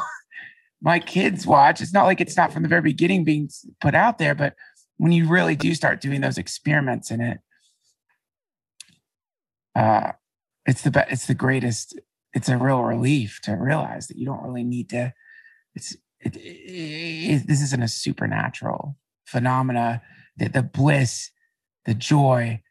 [0.82, 1.82] My kids watch.
[1.82, 3.50] It's not like it's not from the very beginning being
[3.82, 4.54] put out there, but
[4.98, 7.40] when you really do start doing those experiments in it,
[9.74, 10.12] uh,
[10.66, 12.00] it's the be- it's the greatest.
[12.34, 15.14] It's a real relief to realize that you don't really need to.
[15.74, 20.04] It's it, it, it, this isn't a supernatural phenomena.
[20.38, 21.32] That the bliss,
[21.86, 22.62] the joy,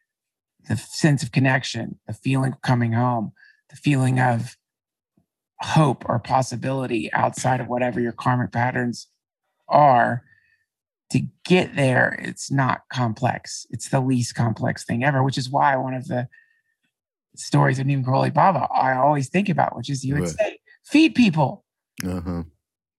[0.68, 3.32] the sense of connection, the feeling of coming home,
[3.70, 4.56] the feeling of
[5.60, 9.08] hope or possibility outside of whatever your karmic patterns
[9.68, 10.22] are
[11.10, 15.74] to get there it's not complex it's the least complex thing ever which is why
[15.76, 16.28] one of the
[17.36, 21.14] stories of Neem Karoli Baba I always think about which is you would say feed
[21.14, 21.64] people
[22.04, 22.42] Uh-huh.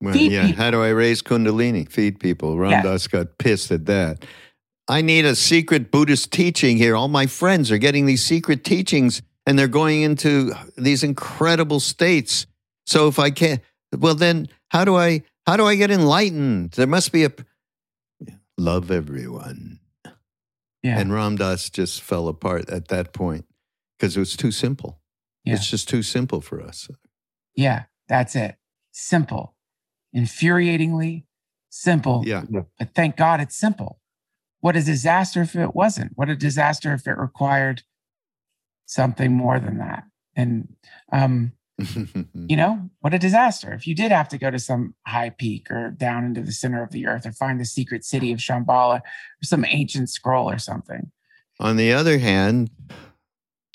[0.02, 0.48] Well, Feed yeah.
[0.48, 0.64] people.
[0.64, 1.90] How do I raise Kundalini?
[1.90, 2.56] Feed people.
[2.56, 2.82] Yeah.
[2.82, 4.26] Ramdas got pissed at that.
[4.88, 6.96] I need a secret Buddhist teaching here.
[6.96, 12.46] All my friends are getting these secret teachings and they're going into these incredible states.
[12.86, 13.62] So if I can't,
[13.98, 16.72] well, then how do I, how do I get enlightened?
[16.72, 17.32] There must be a,
[18.58, 19.80] love everyone.
[20.84, 23.46] yeah And Ramdas just fell apart at that point
[23.98, 25.00] because it was too simple.
[25.44, 25.56] Yeah.
[25.56, 26.88] It's just too simple for us.
[27.56, 28.56] yeah that's it
[28.92, 29.56] simple
[30.16, 31.24] infuriatingly
[31.70, 32.44] simple Yeah.
[32.50, 34.00] but thank God it's simple.
[34.66, 36.14] What a disaster if it wasn't.
[36.16, 37.84] What a disaster if it required
[38.88, 40.06] something more than that.
[40.36, 40.74] And
[41.12, 45.30] um, you know, what a disaster if you did have to go to some high
[45.30, 48.40] peak or down into the center of the earth or find the secret city of
[48.40, 51.12] Shambhala or some ancient scroll or something.
[51.60, 52.72] On the other hand,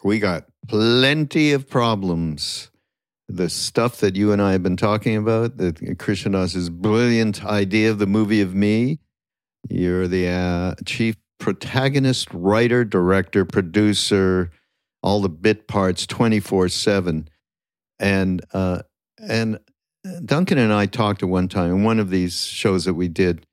[0.02, 2.68] we got plenty of problems.
[3.28, 8.00] The stuff that you and I have been talking about, that Krishnadas's brilliant idea of
[8.00, 8.98] the movie of me.
[9.68, 14.50] You're the uh, chief protagonist, writer, director, producer,
[15.02, 17.28] all the bit parts, twenty four seven,
[17.98, 18.82] and uh,
[19.18, 19.58] and
[20.24, 23.46] Duncan and I talked at one time in one of these shows that we did,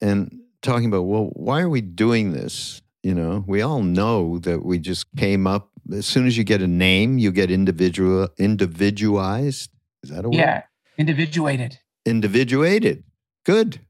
[0.00, 2.82] and talking about well, why are we doing this?
[3.02, 5.70] You know, we all know that we just came up.
[5.92, 9.70] As soon as you get a name, you get individual individualized.
[10.02, 10.38] Is that a word?
[10.38, 10.62] Yeah,
[10.96, 11.78] individuated.
[12.06, 13.04] Individuated.
[13.44, 13.80] Good.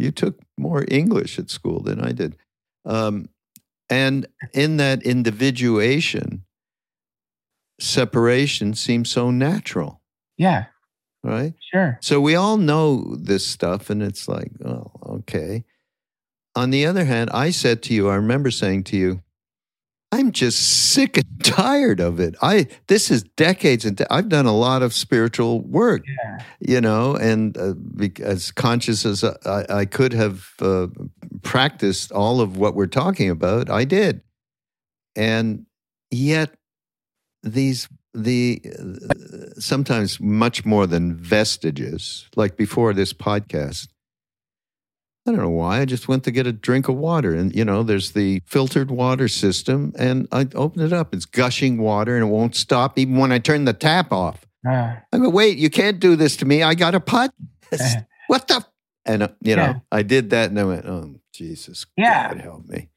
[0.00, 2.36] You took more English at school than I did.
[2.84, 3.28] Um,
[3.88, 6.44] and in that individuation,
[7.78, 10.00] separation seems so natural,
[10.36, 10.66] Yeah,
[11.22, 11.54] right?
[11.72, 11.98] sure.
[12.00, 15.64] So we all know this stuff, and it's like, oh, okay.
[16.54, 19.22] On the other hand, I said to you, I remember saying to you,
[20.12, 20.58] I'm just
[20.92, 22.34] sick and tired of it.
[22.42, 26.44] I this is decades and de- I've done a lot of spiritual work, Yeah.
[26.60, 30.88] you know, and uh, be- as conscious as I, I could have uh,
[31.42, 34.22] practiced all of what we're talking about, I did,
[35.14, 35.66] and
[36.10, 36.54] yet
[37.42, 43.86] these the uh, sometimes much more than vestiges like before this podcast
[45.26, 47.64] i don't know why i just went to get a drink of water and you
[47.64, 51.14] know there's the filtered water system and i open it up.
[51.14, 54.46] It's gushing water and it won't stop even when i turn the tap off.
[54.66, 56.62] Uh, i go wait you can't do this to me.
[56.62, 58.70] I got a podcast what the f-"
[59.04, 59.78] and uh, you know Yeah.
[59.92, 62.28] i did that and i went oh jesus Yeah.
[62.34, 62.88] god help me.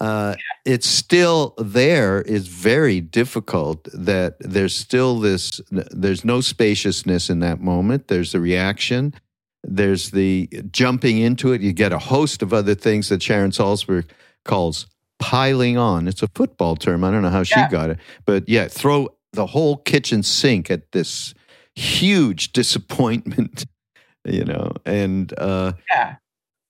[0.00, 2.22] Uh, it's still there.
[2.22, 8.06] Is very difficult that there's still this there's no spaciousness in that moment.
[8.06, 9.12] There's a reaction
[9.64, 11.60] there's the jumping into it.
[11.60, 14.08] You get a host of other things that Sharon Salzberg
[14.44, 14.86] calls
[15.18, 16.06] piling on.
[16.08, 17.02] It's a football term.
[17.04, 17.68] I don't know how she Yeah.
[17.68, 21.34] got it, but yeah, throw the whole kitchen sink at this
[21.74, 23.66] huge disappointment,
[24.24, 26.16] you know, and uh, Yeah.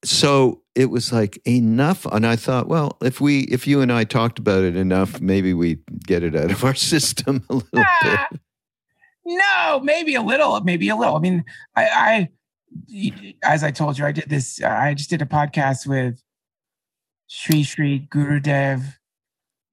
[0.05, 4.05] so it was like enough and i thought well if we if you and i
[4.05, 7.85] talked about it enough maybe we get it out of our system a little bit
[8.05, 8.29] Ah,
[9.27, 11.17] no, maybe a little, maybe a little.
[11.17, 11.45] I mean,
[11.77, 12.29] I, I,
[13.43, 14.61] as I told you, I did this.
[14.63, 16.23] uh, I just did a podcast with
[17.27, 18.83] Sri Sri Gurudev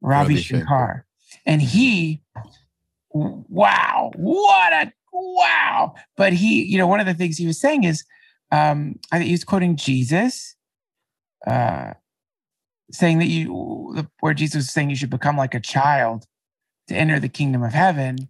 [0.02, 1.06] Ravi Ravi Shankar,
[1.46, 2.22] and he,
[3.14, 5.96] wow, what a wow!
[6.18, 8.04] But he, you know, one of the things he was saying is,
[8.52, 10.56] um, I think he was quoting Jesus,
[11.48, 11.94] uh,
[12.92, 16.26] saying that you, where Jesus was saying you should become like a child
[16.88, 18.30] to enter the kingdom of heaven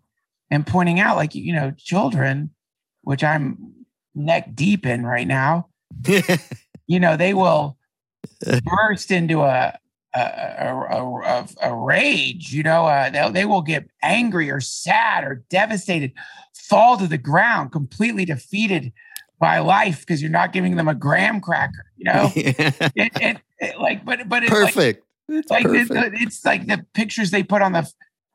[0.50, 2.52] and pointing out like you know children
[3.02, 3.74] which i'm
[4.16, 5.68] neck deep in right now.
[6.88, 7.80] You know they will
[8.64, 9.76] burst into a
[10.14, 15.24] a, a, a, a, rage you know uh, they, they will get angry or sad
[15.24, 16.14] or devastated
[16.54, 18.94] fall to the ground completely defeated
[19.40, 22.32] by life because you're not giving them a graham cracker you know?
[22.36, 25.06] It, it, it, like but but it's like, perfect.
[25.28, 25.90] It's like perfect.
[25.90, 27.90] the- it's like the pictures they put on the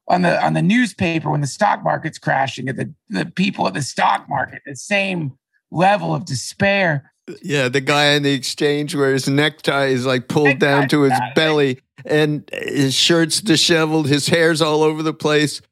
[0.09, 3.75] on the on the newspaper when the stock market's crashing and the the people at
[3.75, 5.39] the stock market the same
[5.71, 7.13] level of despair.
[7.43, 11.13] Yeah the guy in the exchange where his necktie is like pulled down to his
[11.37, 15.63] belly and his shirt's disheveled his hair's all over the place.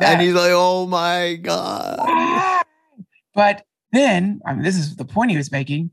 [0.00, 1.96] And he's like oh my god.
[2.00, 2.62] Ah!
[3.34, 5.90] but then I mean this is the point he was making.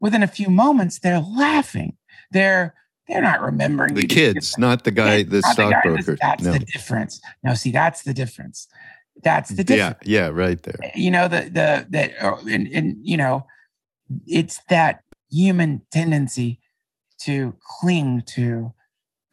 [0.00, 1.96] Within a few moments they're laughing.
[2.32, 2.74] They're
[3.08, 6.18] they're not remembering the kids not the guy the Not guy that's- stockbroker.
[6.20, 6.52] that's no.
[6.52, 7.20] the difference.
[7.44, 8.66] No see that's the difference
[9.22, 9.98] that's the difference.
[10.06, 10.78] yeah yeah right there.
[10.94, 13.46] You know the the that uh, and, and you know
[14.26, 16.60] it's that human tendency
[17.22, 18.72] to cling to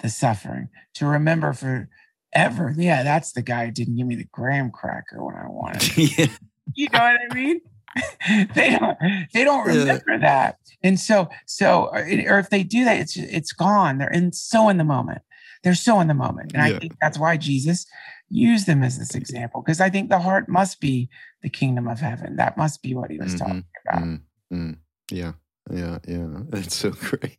[0.02, 4.72] the suffering to remember forever yeah that's the guy who didn't give me the graham
[4.72, 6.28] cracker when i wanted yeah.
[6.76, 7.62] You know what i mean?
[8.56, 8.98] They don't
[9.34, 9.74] they don't Yeah.
[9.82, 10.58] remember that.
[10.84, 13.98] And so so or or if they do that it's it's gone.
[13.98, 15.22] They're in so in the moment.
[15.64, 16.54] They're so in the moment.
[16.54, 16.76] And Yeah.
[16.76, 17.86] i think that's why jesus
[18.30, 21.10] used them as this example because i think the heart must be
[21.42, 23.40] the kingdom of heaven that must be what he was Mhm.
[23.40, 24.22] talking about Mm,
[24.54, 24.78] mm.
[25.12, 25.34] Yeah,
[25.72, 26.28] yeah, yeah.
[26.50, 27.38] That's so great.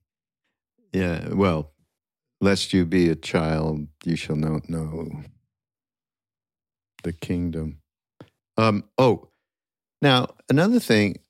[0.93, 1.29] Yeah.
[1.33, 1.73] Well,
[2.41, 5.23] lest you be a child, you shall not know
[7.03, 7.81] the kingdom.
[8.57, 8.85] Um.
[8.99, 9.29] Oh,
[10.03, 11.21] now another thing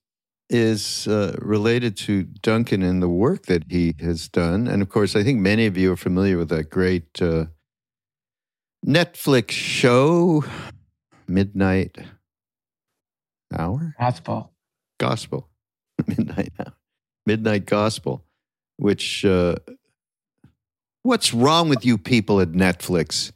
[0.48, 5.14] is uh, related to Duncan and the work that he has done, and of course,
[5.14, 7.46] I think many of you are familiar with that great uh,
[8.86, 10.44] Netflix show,
[11.28, 11.96] Midnight
[13.56, 13.94] Hour?
[13.98, 14.52] Gospel.
[14.98, 15.48] Gospel.
[16.06, 16.72] Midnight hour.
[17.26, 18.24] Midnight gospel
[18.80, 19.54] which uh
[21.02, 23.30] what's wrong with you people at netflix?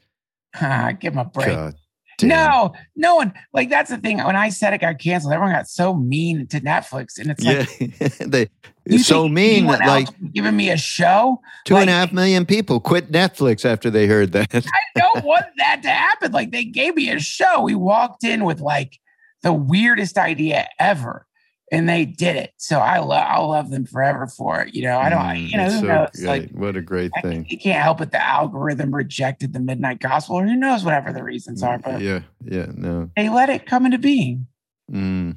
[1.00, 1.46] Give him a break.
[1.46, 1.74] God
[2.18, 2.28] damn.
[2.28, 5.68] no no one like that's the thing when i said it got canceled everyone got
[5.68, 10.70] so mean to netflix and it's like yeah they so mean that like giving me
[10.70, 15.00] a show two and a half million people quit netflix after they heard that I
[15.00, 16.32] don't want that to happen.
[16.32, 17.62] Like they gave me a show.
[17.62, 18.98] We walked in with like
[19.42, 21.26] the weirdest idea ever,
[21.72, 22.52] and they did it.
[22.58, 24.74] So I love, I'll love them forever for it.
[24.74, 26.08] You know, I don't, Mm, you know, who so knows?
[26.14, 26.26] great.
[26.26, 28.12] Like what a great I, thing you can't help it.
[28.12, 30.84] The algorithm rejected the Midnight Gospel, or who knows?
[30.84, 34.46] Whatever the reasons are, but yeah yeah no they let it come into being.
[34.92, 35.36] Mm.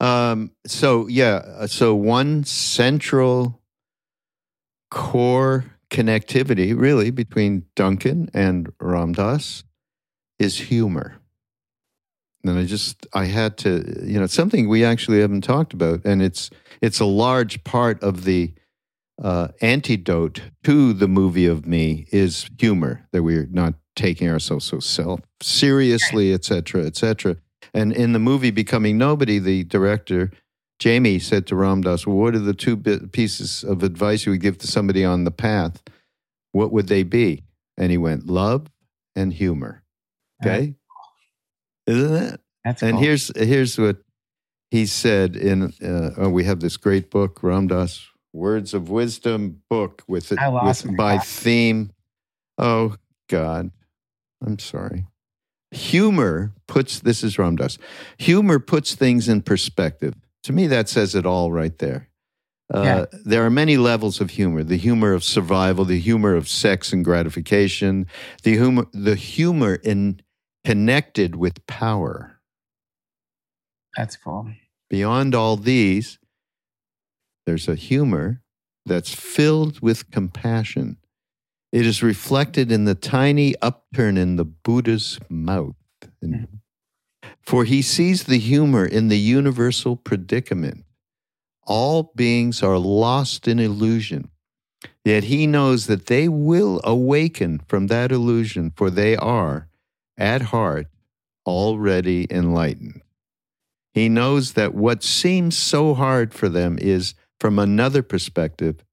[0.00, 3.60] Um, so yeah, uh, so one central
[4.90, 9.64] core connectivity really between Duncan and Ram Dass
[10.38, 11.19] is humor.
[12.44, 16.04] And I just I had to, you know, it's something we actually haven't talked about,
[16.04, 16.50] and it's
[16.80, 18.54] it's a large part of the
[19.22, 24.80] uh, antidote to the movie of me is humor that we're not taking ourselves so
[24.80, 27.36] self seriously, et cetera, et cetera.
[27.74, 30.30] And in the movie Becoming Nobody, the director,
[30.78, 34.40] Jamie, said to Ram Dass, well, What are the two pieces of advice you would
[34.40, 35.82] give to somebody on the path?
[36.52, 37.44] What would they be?
[37.76, 38.68] And he went, Love
[39.14, 39.82] and humor.
[40.42, 40.74] Okay.
[41.90, 42.40] Isn't it?
[42.64, 43.00] That's And cool.
[43.02, 43.98] here's here's what
[44.70, 49.62] he said in uh, oh, we have this great book, Ram Dass Words of Wisdom
[49.68, 51.26] book with it with, by copy.
[51.26, 51.90] theme.
[52.58, 52.96] Oh
[53.28, 53.70] God,
[54.44, 55.06] I'm sorry.
[55.72, 57.78] Humor puts this is Ram Dass.
[58.18, 60.14] Humor puts things in perspective.
[60.44, 62.08] To me, that says it all right there.
[62.72, 63.04] Uh, Yeah.
[63.24, 67.04] There are many levels of humor: the humor of survival, the humor of sex and
[67.04, 68.06] gratification,
[68.42, 70.20] the humor, the humor in
[70.64, 72.40] connected with power.
[73.96, 74.52] That's cool.
[74.88, 76.18] Beyond all these,
[77.46, 78.42] there's a humor
[78.86, 80.96] that's filled with compassion.
[81.72, 85.76] It is reflected in the tiny upturn in the Buddha's mouth.
[86.24, 86.56] Mm-hmm.
[87.42, 90.84] For he sees the humor in the universal predicament.
[91.66, 94.30] All beings are lost in illusion,
[95.04, 99.68] yet he knows that they will awaken from that illusion, for they are,
[100.20, 100.86] at heart,
[101.46, 103.02] already enlightened.
[103.92, 108.84] He knows that what seems so hard for them is, from another perspective,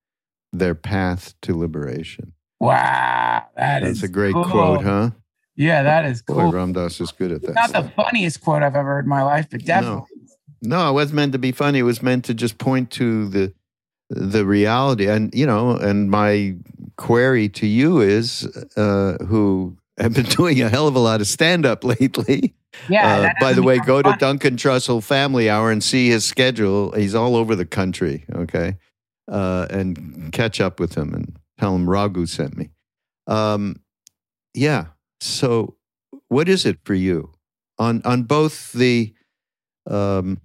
[0.52, 2.34] their path to liberation.
[2.60, 4.46] Wow, that That's is a great cool.
[4.46, 5.12] quote, huh?
[5.56, 6.52] Yeah, that is Boy, cool.
[6.52, 7.54] Ram Dass is good at that.
[7.54, 10.06] Not the funniest quote I've ever heard in my life, but definitely.
[10.62, 11.80] No, it wasn't meant to be funny.
[11.80, 13.54] It was meant to just point to the
[14.10, 15.08] the reality.
[15.08, 16.56] And you know, and my
[16.96, 21.28] query to you is, uh, who have been doing a hell of a lot of
[21.28, 22.56] stand up lately.
[22.90, 23.32] Yeah.
[23.40, 24.16] Uh, by the way, go to.
[24.20, 26.92] Duncan Trussell Family Hour and see his schedule.
[26.92, 28.26] He's all over the country.
[28.34, 28.78] Okay,
[29.32, 32.70] uh, and catch up with him and tell him Raghu sent me.
[33.26, 33.82] Um,
[34.54, 34.88] yeah.
[35.22, 35.76] So,
[36.30, 37.32] what is it for you
[37.80, 39.14] on on both the
[39.90, 40.40] um,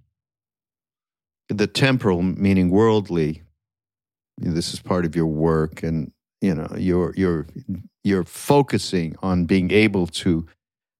[1.48, 3.42] the temporal, meaning worldly?
[4.38, 7.46] This is part of your work, and you know you're you're
[8.04, 10.46] you're focusing on being able to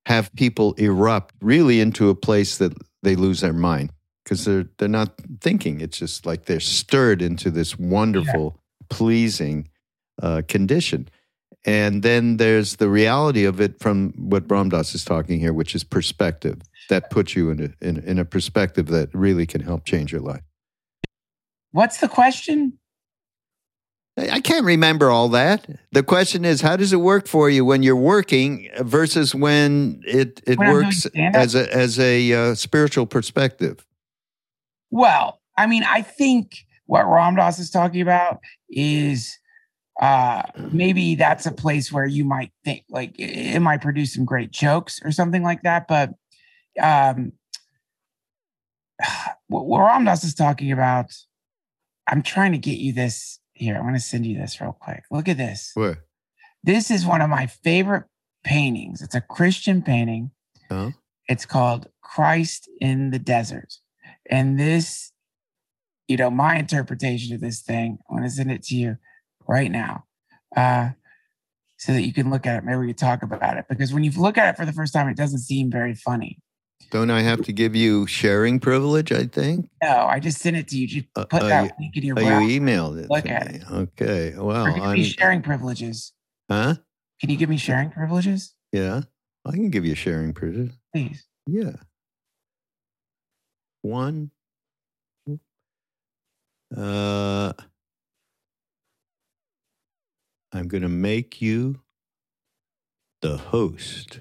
[0.07, 2.73] have people erupt really into a place that
[3.03, 3.93] they lose their mind
[4.25, 5.81] because they're they're not thinking.
[5.81, 9.69] It's just like they're stirred into this wonderful, pleasing
[10.21, 11.09] uh, condition.
[11.65, 15.75] And then there's the reality of it from what Ram Dass is talking here, which
[15.75, 16.61] is perspective.
[16.89, 20.21] That puts you in a, in, in a perspective that really can help change your
[20.21, 20.43] life.
[21.71, 22.79] What's the question?
[24.17, 25.67] I can't remember all that.
[25.93, 30.43] The question is, how does it work for you when you're working versus when it
[30.47, 33.87] it When works as a as a uh, spiritual perspective?
[34.91, 39.39] Well, I mean, I think what Ram Dass is talking about is
[40.01, 40.43] uh
[40.73, 44.51] maybe that's a place where you might think like it it might produce some great
[44.51, 45.89] jokes or something like that.
[45.89, 46.11] But
[46.81, 47.33] um
[49.49, 51.07] what, what Ram Dass is talking about,
[52.07, 53.77] I'm trying to get you this here.
[53.77, 55.05] I'm gonna send you this real quick.
[55.11, 55.73] Look at this.
[55.75, 55.99] What?
[56.63, 58.05] This is one of my favorite
[58.45, 59.03] paintings.
[59.03, 60.31] It's a Christian painting.
[60.71, 60.91] Huh?
[61.29, 63.75] It's called Christ in the Desert.
[64.31, 65.13] And this,
[66.09, 68.97] you know, my interpretation of this thing, I'm going to send it to you
[69.47, 70.05] right now
[70.57, 70.91] uh,
[71.79, 72.65] so that you can look at it.
[72.65, 73.67] Maybe we could talk about it.
[73.69, 76.39] Because when you look at it for the first time, it doesn't seem very funny.
[76.91, 79.13] Don't I have to give you sharing privilege?
[79.13, 79.69] I think.
[79.83, 80.87] No, I just sent it to you.
[80.87, 83.09] Just Uh, put uh, that you- link in your Oh, you emailed it.
[83.11, 83.59] Look at me.
[83.59, 83.71] it.
[83.71, 84.35] Okay.
[84.37, 84.93] Well, Or give I'm.
[84.95, 86.13] me sharing privileges.
[86.51, 86.75] Huh?
[87.21, 88.55] Can you give me sharing privileges?
[88.73, 89.03] Yeah.
[89.45, 90.73] I can give you sharing privilege.
[90.95, 91.27] Please.
[91.47, 91.77] Yeah.
[93.83, 94.31] One.
[96.77, 97.53] Uh,
[100.53, 101.81] I'm going to make you
[103.21, 104.21] the host.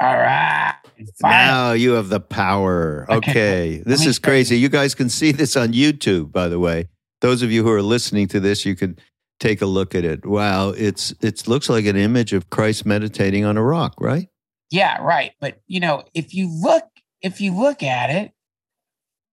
[0.00, 0.74] All right.
[1.20, 1.30] Fine.
[1.30, 3.06] Now you have the power.
[3.08, 3.82] Okay, Okay.
[3.84, 4.58] This is crazy.
[4.58, 6.88] You guys can see this on YouTube, by the way.
[7.20, 8.98] Those of you who are listening to this, you can
[9.38, 10.24] take a look at it.
[10.24, 14.28] Wow, it's it looks like an image of Christ meditating on a rock, right?
[14.70, 15.32] Yeah, right.
[15.40, 16.84] But you know, if you look,
[17.22, 18.32] if you look at it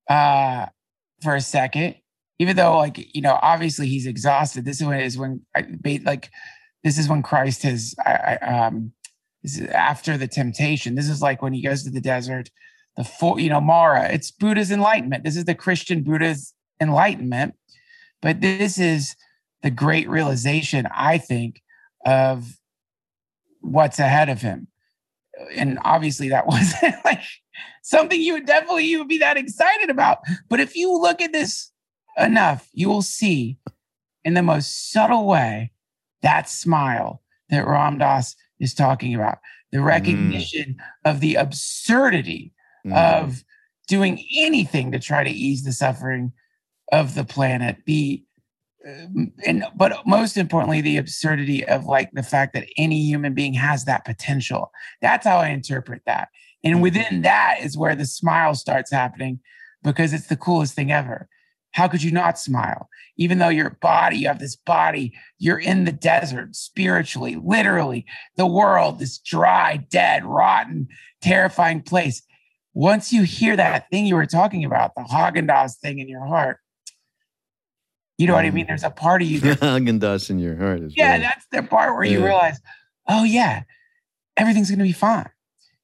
[0.09, 0.68] uh
[1.22, 1.95] for a second,
[2.39, 4.65] even though like, you know, obviously he's exhausted.
[4.65, 5.45] This is when is when
[6.03, 6.30] like
[6.84, 8.93] this is when Christ has I, I um
[9.73, 10.95] after the temptation.
[10.95, 12.49] This is like when he goes to the desert,
[12.95, 14.09] the full, you know, Mara.
[14.09, 15.23] It's Buddha's enlightenment.
[15.23, 17.55] This is the Christian Buddha's enlightenment.
[18.21, 19.15] But this is
[19.61, 21.61] the great realization, I think,
[22.05, 22.57] of
[23.61, 24.67] what's ahead of him
[25.55, 27.21] and obviously that wasn't like
[27.83, 30.19] something you would definitely you would be that excited about
[30.49, 31.71] but if you look at this
[32.17, 33.57] enough you will see
[34.23, 35.71] in the most subtle way
[36.21, 39.39] that smile that Ram Dass is talking about.
[39.71, 42.53] The recognition of the absurdity
[42.85, 42.95] Mm.
[42.95, 43.43] of
[43.87, 46.31] doing anything to try to ease the suffering
[46.91, 47.77] of the planet.
[47.85, 48.23] The
[48.87, 53.53] um, and but most importantly the absurdity of like the fact that any human being
[53.55, 54.71] has that potential.
[55.01, 56.29] That's how i interpret that.
[56.63, 59.39] And within that is where the smile starts happening
[59.83, 61.27] because it's the coolest thing ever
[61.78, 65.86] how could you not smile even though your body you have this body you're in
[65.86, 68.03] the desert spiritually literally
[68.36, 70.88] the world this dry dead rotten
[71.21, 72.23] terrifying place
[72.73, 76.57] once you hear that thing you were talking about the Haagen-Dazs thing in your heart
[78.17, 78.53] you know what I Mm.
[78.55, 78.65] mean?
[78.67, 81.21] There's a part of you that, Haagen Dazs in your heart is yeah, right.
[81.21, 82.59] that's the part where you realize,
[83.07, 83.61] oh yeah,
[84.36, 85.30] everything's gonna be fine.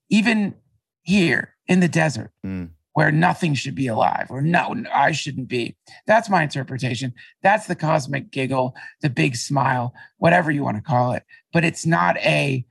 [0.10, 0.56] Even
[1.04, 2.72] here in the desert, Mm.
[2.94, 5.76] Where nothing should be alive, or no, I shouldn't be.
[6.06, 7.14] That's my interpretation.
[7.42, 11.24] That's the cosmic giggle, the big smile, whatever you want to call it.
[11.52, 12.66] But it's not a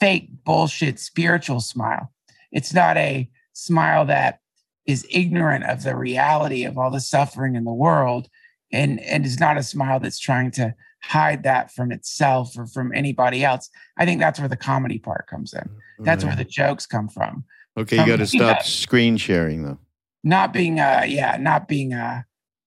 [0.00, 2.12] fake bullshit spiritual smile.
[2.52, 4.40] It's not a smile that
[4.86, 8.28] is ignorant of the reality of all the suffering in the world
[8.72, 12.92] and and is not a smile that's trying to hide that from itself or from
[12.94, 13.70] anybody else.
[13.98, 15.60] I think that's where the comedy part comes in.
[15.60, 16.04] Mm-hmm.
[16.04, 17.44] That's where the jokes come from.
[17.76, 19.78] Okay, you got to stop screen sharing though.
[20.22, 22.22] Not being uh yeah, not being uh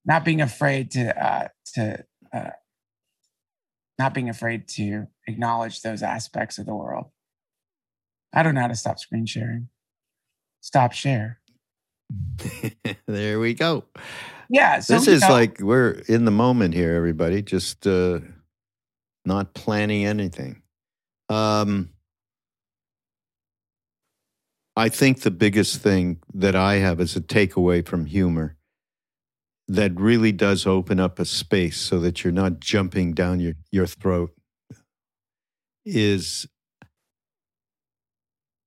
[0.06, 2.04] not being afraid to uh to
[2.34, 2.50] uh
[3.98, 7.06] not being afraid to acknowledge those aspects of the world.
[8.34, 9.70] I don't know how to stop screen sharing.
[10.62, 11.40] Stop share.
[13.08, 13.86] there we go.
[14.50, 14.80] Yeah.
[14.80, 17.42] So, this is know, like we're in the moment here, everybody.
[17.42, 18.20] Just uh,
[19.26, 20.62] not planning anything.
[21.30, 21.90] Um,
[24.78, 28.58] I think the biggest thing that I have as a takeaway from humor
[29.68, 33.88] that really does open up a space so that you're not jumping down your, your
[33.88, 34.36] throat
[35.84, 36.46] is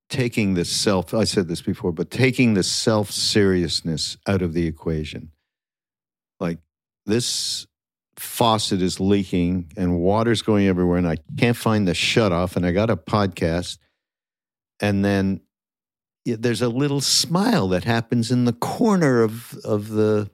[0.08, 4.66] taking the self, I said this before, but taking the self seriousness out of the
[4.66, 5.30] equation.
[6.40, 6.58] Like
[7.06, 7.68] this
[8.16, 12.66] faucet is leaking and water's going everywhere, and I can't find the shut off, and
[12.66, 13.78] I got a podcast.
[14.80, 15.42] And then
[16.24, 20.30] there's a little smile that happens in the corner of, of the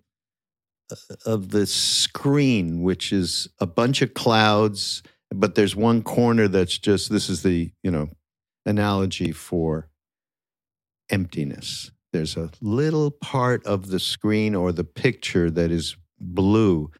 [0.91, 5.03] uh, of the screen, which is a bunch of clouds,
[5.34, 8.09] but there's one corner that's just this is the you know
[8.64, 9.89] analogy for
[11.11, 11.91] emptiness.
[12.12, 16.91] There's a little part of the screen or the picture that is blue,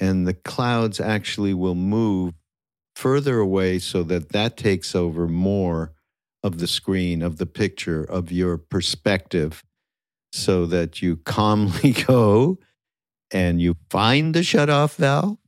[0.00, 2.34] and the clouds actually will move
[2.96, 5.92] further away so that that takes over more
[6.42, 9.62] of the screen, of the picture, of your perspective,
[10.32, 12.58] so that you calmly go
[13.30, 15.38] and you find the shut off valve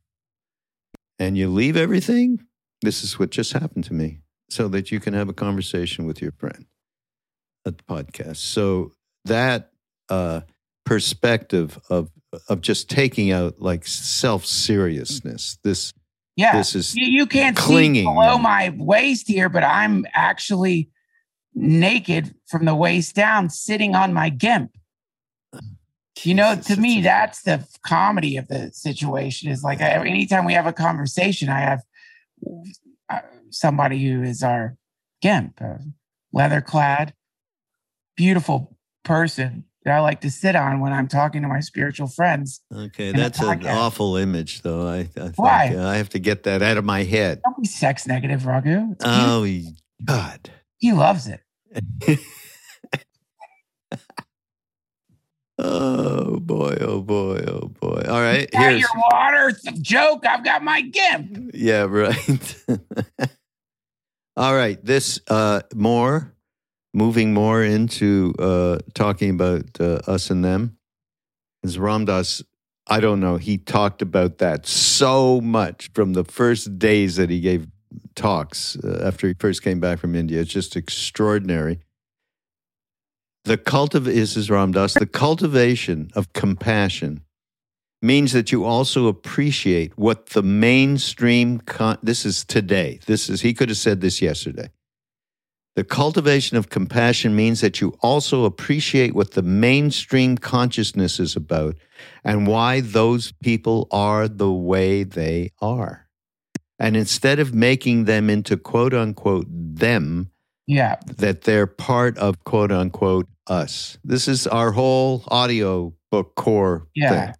[1.18, 2.40] and you leave everything.
[2.82, 6.20] This is what just happened to me so that you can have a conversation with
[6.20, 6.66] your friend
[7.66, 8.38] at the podcast.
[8.38, 8.92] So
[9.26, 9.70] that
[10.08, 10.40] uh,
[10.84, 12.10] perspective of
[12.48, 15.58] of just taking out like self seriousness.
[15.62, 15.92] This
[16.40, 20.88] yeah, this is you, you can't clinging see below my waist here, but I'm actually
[21.54, 24.72] naked from the waist down, sitting on my gimp.
[26.22, 29.50] You know, to me, that's the comedy of the situation.
[29.50, 31.82] Is like anytime we have a conversation, I have
[33.08, 33.20] uh,
[33.50, 34.76] somebody who is our
[35.22, 35.60] gimp,
[36.32, 37.14] leather clad,
[38.16, 42.60] beautiful person that I like to sit on when I'm talking to my spiritual friends.
[42.74, 44.86] Okay, that's an awful image, though.
[44.86, 47.40] I, I why I have to get that out of my head.
[47.44, 48.94] Don't be sex negative, Raghu.
[49.00, 49.46] oh
[50.04, 51.40] God, he loves it.
[55.58, 56.76] oh boy!
[56.80, 57.44] Oh boy!
[57.46, 58.02] Oh boy!
[58.08, 60.26] All right, here's your water joke.
[60.26, 61.52] I've got my gimp.
[61.54, 62.64] Yeah, right.
[64.36, 66.34] All right, this uh, more
[66.92, 70.76] moving more into uh, talking about uh, us and them.
[71.62, 72.42] As Ram Dass.
[72.86, 77.40] I don't know, he talked about that so much from the first days that he
[77.40, 77.68] gave
[78.16, 80.40] talks uh, after he first came back from India.
[80.40, 81.80] It's just extraordinary.
[83.44, 84.94] The cult of is Ram Dass.
[84.94, 87.22] The cultivation of compassion
[88.02, 93.52] means that you also appreciate what the mainstream con- this is today this is he
[93.52, 94.70] could have said this yesterday
[95.76, 101.76] the cultivation of compassion means that you also appreciate what the mainstream consciousness is about
[102.24, 106.08] and why those people are the way they are.
[106.78, 110.30] And instead of making them into quote unquote them
[110.66, 110.96] yeah.
[111.18, 113.98] that they're part of quote unquote us.
[114.04, 117.26] This is our whole audio book core yeah.
[117.26, 117.34] thing.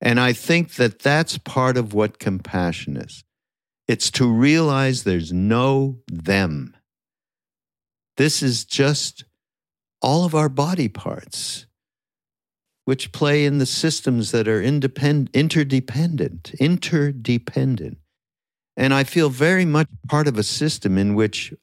[0.00, 3.24] And I think that that's part of what compassion is.
[3.86, 6.76] It's to realize there's no them.
[8.16, 9.24] This is just
[10.00, 11.66] all of our body parts,
[12.84, 17.98] which play in the systems that are independent, interdependent, interdependent.
[18.76, 21.54] And I feel very much part of a system in which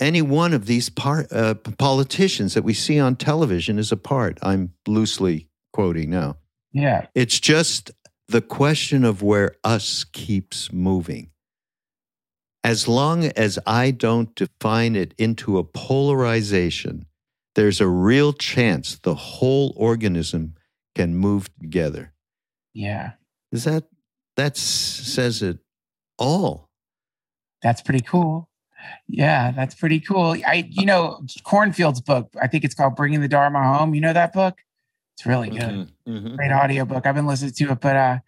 [0.00, 4.38] any one of these part, uh, politicians that we see on television is a part.
[4.42, 6.36] I'm loosely quoting now.
[6.72, 7.06] Yeah.
[7.14, 7.90] It's just
[8.28, 11.30] the question of where us keeps moving.
[12.64, 17.06] As long as I don't define it into a polarization,
[17.54, 20.54] there's a real chance the whole organism
[20.94, 22.14] can move together.
[22.72, 23.12] Yeah.
[23.52, 23.84] Is that
[24.36, 25.58] that says it
[26.18, 26.70] all?
[27.62, 28.48] That's pretty cool.
[29.08, 30.36] Yeah, that's pretty cool.
[30.46, 32.34] I, you know, Kornfield's book.
[32.40, 34.58] I think it's called "Bringing the Dharma Home." You know that book?
[35.16, 35.60] It's really good.
[35.60, 36.36] Mm-hmm, mm-hmm.
[36.36, 37.06] Great audio book.
[37.06, 38.18] I've been listening to it, but uh,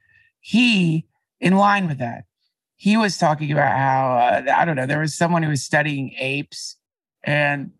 [0.40, 1.06] he,
[1.40, 2.24] in line with that,
[2.76, 4.86] he was talking about how uh, I don't know.
[4.86, 6.76] There was someone who was studying apes,
[7.24, 7.70] and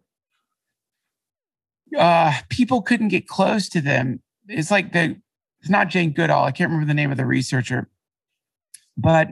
[1.96, 4.22] uh, people couldn't get close to them.
[4.48, 5.16] It's like the
[5.60, 6.44] it's not Jane Goodall.
[6.44, 7.88] I can't remember the name of the researcher,
[8.96, 9.28] but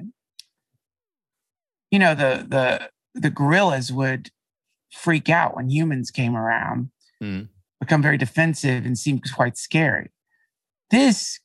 [1.91, 2.91] you know the the
[3.21, 4.31] the gorillas would
[4.93, 6.91] freak out when humans came around,
[7.23, 7.49] Mm.
[7.81, 10.11] become very defensive, and seem quite scary.
[10.91, 11.41] This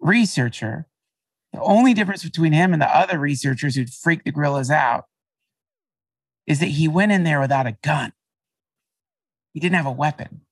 [0.00, 0.86] researcher,
[1.52, 5.04] the only difference between him and the other researchers who'd freak the gorillas out
[6.46, 8.12] is that he went in there without a gun.
[9.52, 10.42] He didn't have a weapon.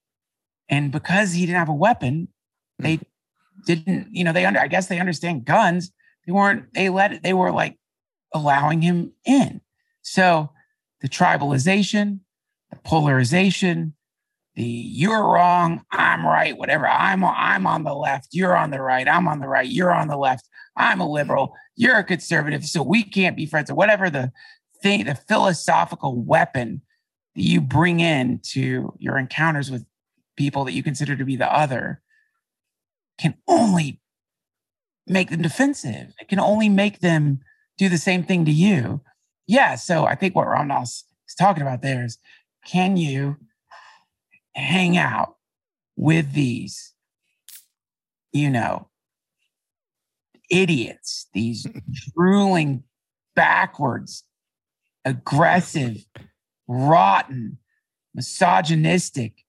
[0.68, 2.28] And because he didn't have a weapon,
[2.78, 3.02] they hmm.
[3.66, 5.92] didn't, you know, they under, I guess they understand guns.
[6.26, 7.78] They weren't, they let it, they were like
[8.32, 9.60] allowing him in.
[10.02, 10.50] So
[11.00, 12.20] the tribalization,
[12.70, 13.94] the polarization,
[14.56, 16.88] the you're wrong, I'm right, whatever.
[16.88, 20.08] I'm I'm on the left, you're on the right, I'm on the right, you're on
[20.08, 20.48] the left.
[20.76, 24.32] I'm a liberal, you're a conservative, so we can't be friends or whatever the
[24.82, 26.82] thing, the philosophical weapon
[27.34, 29.84] that you bring in to your encounters with
[30.36, 32.00] people that you consider to be the other
[33.18, 34.00] can only
[35.06, 36.12] make them defensive.
[36.20, 37.40] It can only make them
[37.78, 39.00] do the same thing to you.
[39.46, 39.74] Yeah.
[39.76, 42.18] So I think what Ram Dass is talking about there is
[42.66, 43.36] can you
[44.54, 45.36] hang out
[45.96, 46.92] with these,
[48.32, 48.88] you know,
[50.50, 51.66] idiots, these
[52.16, 52.84] drooling,
[53.34, 54.24] backwards,
[55.04, 56.04] aggressive,
[56.68, 57.58] rotten,
[58.14, 59.44] misogynistic,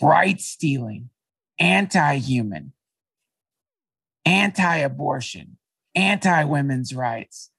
[0.00, 1.10] right stealing,
[1.58, 2.72] anti human,
[4.24, 5.56] anti abortion,
[5.94, 7.50] anti women's rights,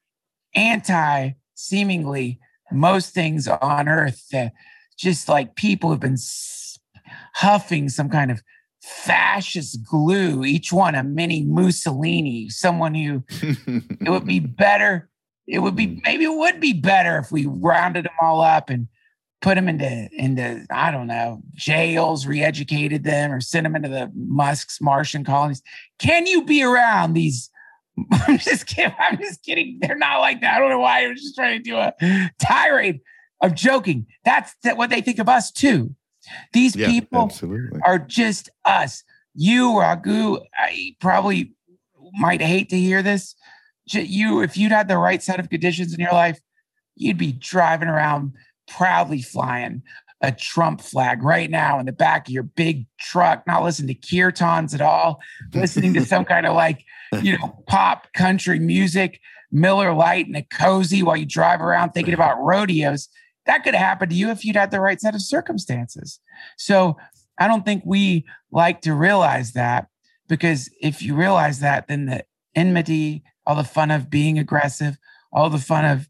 [0.54, 2.40] anti seemingly
[2.72, 4.54] most things on earth that
[4.98, 6.18] just like people have been
[7.36, 8.42] huffing some kind of
[8.82, 15.10] fascist glue, each one a mini Mussolini, someone who it would be better.
[15.48, 16.00] It would be hmm.
[16.04, 18.88] maybe it would be better if we rounded them all up and
[19.42, 24.12] put them into into I don't know jails, re-educated them, or sent them into the
[24.16, 25.62] Musk's Martian colonies.
[26.00, 27.50] Can you be around these?
[28.12, 28.96] I'm just kidding.
[29.00, 29.80] I'm just kidding.
[29.82, 30.56] They're not like that.
[30.56, 31.06] I don't know why.
[31.06, 31.94] I was just trying to do a
[32.40, 33.00] tirade
[33.42, 34.08] of joking.
[34.26, 35.96] That's that what they think of us too.
[36.54, 37.80] These Yeah, people absolutely.
[37.86, 39.04] are just us.
[39.34, 41.54] You, Raghu, I probably
[42.14, 43.36] might hate to hear this.
[43.86, 46.40] You, if you'd had the right set of conditions in your life,
[46.96, 48.34] you'd be driving around
[48.68, 49.84] proudly flying
[50.22, 54.02] a Trump flag right now in the back of your big truck, not listening to
[54.02, 55.22] kirtans at all,
[55.54, 56.84] listening to some kind of like,
[57.22, 59.22] you know, pop country music,
[59.52, 63.08] Miller Lite and a cozy while you drive around thinking about rodeos.
[63.48, 66.20] That could have happened to you if you'd had the right set of circumstances.
[66.58, 66.98] So
[67.40, 69.88] I don't think we like to realize that
[70.28, 72.26] because if you realize that, then the
[72.56, 74.98] enmity, all the fun of being aggressive,
[75.32, 76.10] all the fun of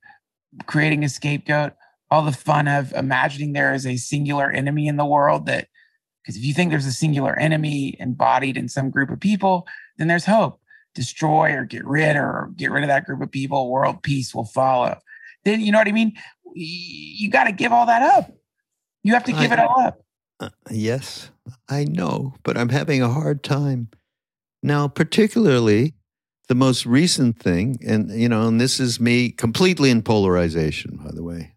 [0.65, 1.73] creating a scapegoat,
[2.09, 5.67] all the fun of imagining there is a singular enemy in the world that,
[6.23, 9.67] because if you think there's a singular enemy embodied in some group of people,
[9.97, 10.59] then there's hope.
[10.95, 14.45] Destroy or get rid or get rid of that group of people, world peace will
[14.45, 14.97] follow.
[15.43, 16.13] Then, you know what I mean?
[16.55, 18.31] You got to give all that up.
[19.03, 20.01] You have to give I- it all up.
[20.39, 21.31] Uh, yes,
[21.67, 23.89] I know, but I'm having a hard time.
[24.61, 25.93] Now, particularly
[26.47, 31.09] the most recent thing, and you know, and this is me completely in polarization, by
[31.11, 31.53] the way.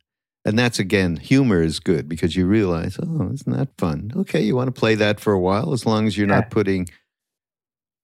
[0.47, 4.13] And that's again, humor is good because you realize, oh, isn't that fun?
[4.17, 6.37] Okay, you want to play that for a while as long as you're Yeah.
[6.37, 6.89] not putting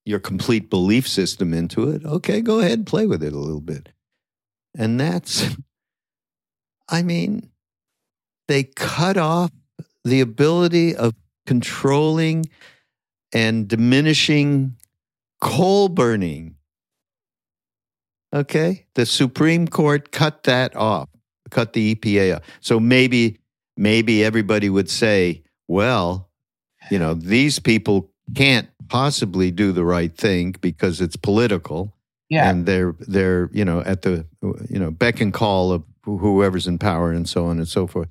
[0.05, 2.05] your complete belief system into it.
[2.05, 3.89] Okay, go ahead, and play with it a little bit.
[4.77, 5.47] And that's,
[6.89, 7.51] I mean,
[8.49, 9.51] they cut off
[10.05, 11.15] the ability of
[11.47, 12.47] controlling
[13.33, 14.77] and diminishing
[15.41, 16.57] coal burning.
[18.33, 18.87] Okay?
[18.95, 21.09] The Supreme Court cut that off,
[21.51, 22.43] cut the EPA off.
[22.61, 23.39] So maybe
[23.77, 26.29] maybe everybody would say, well,
[26.91, 31.93] you know, these people can't possibly do the right thing because it's political
[32.29, 32.49] Yeah.
[32.49, 34.25] and they're they're you know at the
[34.71, 38.09] you know beck and call of whoever's in power and so on and so forth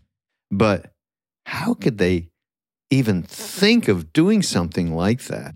[0.51, 0.91] but
[1.45, 2.29] how could they
[2.89, 5.55] even think of doing something like that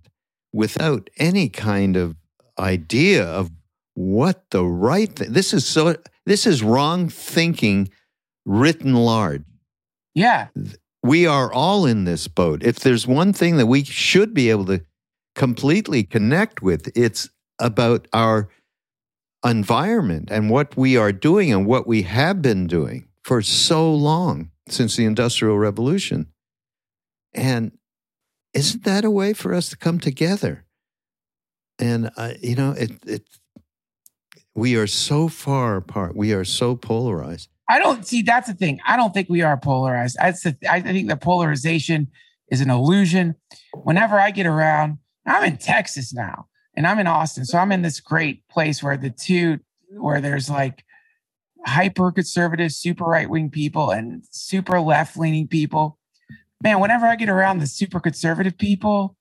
[0.52, 2.16] without any kind of
[2.58, 3.52] idea of
[3.94, 7.90] what the right thing this is so this is wrong thinking
[8.46, 9.44] written large
[10.16, 10.48] yeah.
[11.04, 12.64] we are all in this boat.
[12.64, 14.82] If there's one thing that we should be able to
[15.36, 17.30] completely connect with, it's
[17.60, 18.50] about our
[19.46, 24.52] environment and what we are doing and what we have been doing for so long
[24.68, 26.28] since the Industrial Revolution.
[27.34, 27.72] And
[28.54, 30.66] isn't that a way for us to come together?
[31.78, 33.24] And uh, you know, it it
[34.56, 36.16] we are so far apart.
[36.16, 37.50] We are so polarized.
[37.70, 38.80] I don't see that's the thing.
[38.86, 40.18] I don't think we are polarized.
[40.20, 40.34] I,
[40.70, 42.08] I think the polarization
[42.50, 43.36] is an illusion.
[43.84, 46.49] Whenever I get around, I'm in Texas now
[46.80, 47.44] and I'm in Austin.
[47.44, 49.60] So I'm in this great place where the two,
[49.90, 50.86] where there's like
[51.66, 56.00] hyper conservative, super right wing people and super left leaning people.
[56.64, 59.18] Man, whenever I get around the super conservative people,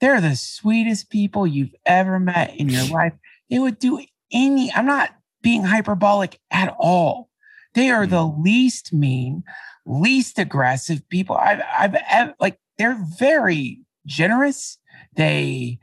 [0.00, 3.12] they're the sweetest people you've ever met in your life.
[3.48, 5.10] They would do any, I'm not
[5.40, 7.30] being hyperbolic at all.
[7.74, 8.42] They are the mm.
[8.42, 9.44] least mean,
[9.86, 14.78] least aggressive people I've, I've, I've like, they're very generous.
[15.14, 15.78] They,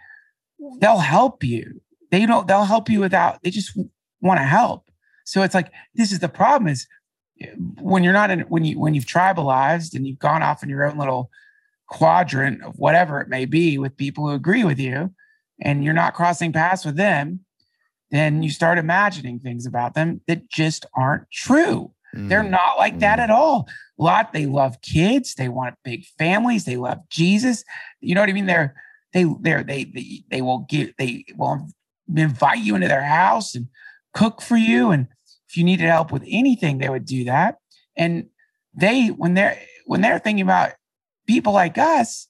[0.80, 1.82] they'll help you.
[2.12, 3.78] They don't, they'll help you without, they just
[4.22, 4.90] want to help.
[5.26, 6.88] So it's like, this is the problem is
[7.82, 10.86] when you're not in, when you, when you've tribalized and you've gone off in your
[10.86, 11.30] own little
[11.88, 15.14] quadrant of whatever it may be with people who agree with you
[15.62, 17.42] and you're not crossing paths with them,
[18.12, 21.92] then you start imagining things about them that just aren't true.
[22.16, 22.30] Mm.
[22.30, 23.68] They're not like that at all.
[24.00, 27.64] A lot they love kids, they want big families, they love Jesus.
[28.00, 28.46] You know what I mean?
[28.46, 28.76] They're
[29.16, 29.24] they
[29.64, 31.68] they they, they will give they will
[32.16, 33.68] invite you into their house and
[34.14, 35.08] cook for you and
[35.50, 37.58] if you needed help with anything they would do that
[37.98, 38.28] and
[38.76, 40.74] they when they're when they're thinking about
[41.28, 42.28] people like us,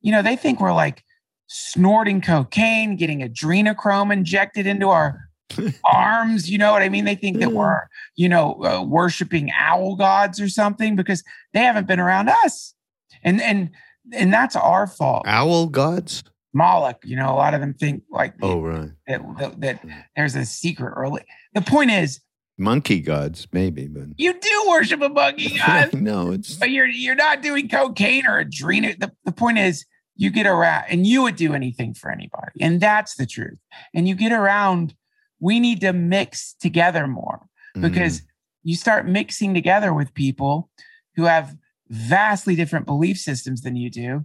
[0.00, 1.04] you know, they think we're like
[1.46, 5.20] snorting cocaine, getting adrenochrome injected into our
[5.84, 6.50] arms.
[6.50, 7.04] You know what I mean?
[7.04, 7.82] They think that we're,
[8.16, 11.22] you know, uh, worshiping owl gods or something because
[11.52, 12.74] they haven't been around us.
[13.22, 13.70] And, and,
[14.12, 15.24] and that's our fault.
[15.26, 16.22] Owl gods?
[16.52, 18.90] Moloch, you know, a lot of them think like, oh, right.
[19.08, 19.84] That, that, that
[20.14, 21.22] there's a secret early.
[21.52, 22.20] The point is,
[22.56, 25.92] monkey gods, maybe, but you do worship a monkey god.
[25.94, 28.92] no, it's but you're you're not doing cocaine or adrenal.
[28.98, 29.84] The, the point is
[30.16, 32.52] you get around and you would do anything for anybody.
[32.60, 33.58] And that's the truth.
[33.92, 34.94] And you get around,
[35.40, 37.46] we need to mix together more
[37.80, 38.24] because mm.
[38.62, 40.70] you start mixing together with people
[41.16, 41.56] who have
[41.94, 44.24] vastly different belief systems than you do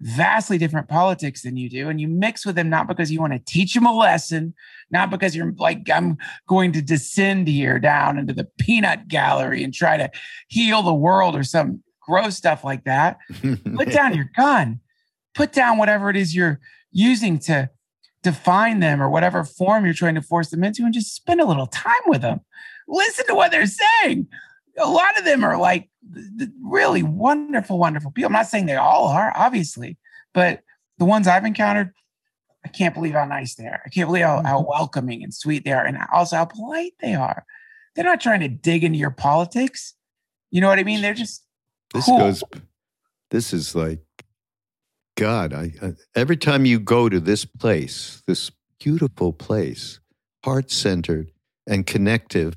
[0.00, 3.32] vastly different politics than you do and you mix with them not because you want
[3.32, 4.52] to teach them a lesson
[4.90, 9.72] not because you're like i'm going to descend here down into the peanut gallery and
[9.72, 10.10] try to
[10.48, 13.18] heal the world or some gross stuff like that.
[13.76, 14.80] Put down your gun.
[15.34, 16.60] Put down whatever it is you're
[16.92, 17.68] using to
[18.22, 21.44] define them or whatever form you're trying to force them into and just spend a
[21.44, 22.40] little time with them
[22.88, 24.26] listen to what they're saying
[24.78, 25.88] a lot of them are like
[26.62, 28.28] really wonderful, wonderful people.
[28.28, 29.96] I'm not saying they all are, obviously,
[30.34, 30.62] but
[30.98, 31.92] the ones I've encountered,
[32.64, 33.80] I can't believe how nice they are.
[33.84, 34.68] I can't believe how, how mm-hmm.
[34.68, 37.44] welcoming and sweet they are, and also how polite they are.
[37.94, 39.94] They're not trying to dig into your politics.
[40.50, 41.00] You know what I mean?
[41.00, 41.44] They're just
[41.94, 42.18] this cool.
[42.18, 42.44] goes.
[43.30, 44.00] This is like
[45.16, 45.54] God.
[45.54, 50.00] I, I every time you go to this place, this beautiful place,
[50.44, 51.30] heart centered
[51.66, 52.54] and connective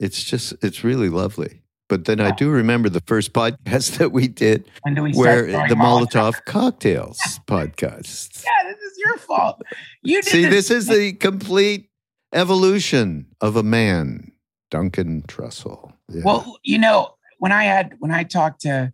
[0.00, 1.62] it's just, it's really lovely.
[1.90, 2.28] But then yeah.
[2.28, 7.18] I do remember the first podcast that we did we where the Molotov, Molotov cocktails
[7.46, 8.44] podcast.
[8.44, 9.60] Yeah, this is your fault.
[10.02, 10.68] You See, this.
[10.68, 11.90] this is the complete
[12.32, 14.30] evolution of a man,
[14.70, 15.92] Duncan Trussell.
[16.08, 16.22] Yeah.
[16.24, 18.92] Well, you know, when I had when I talked to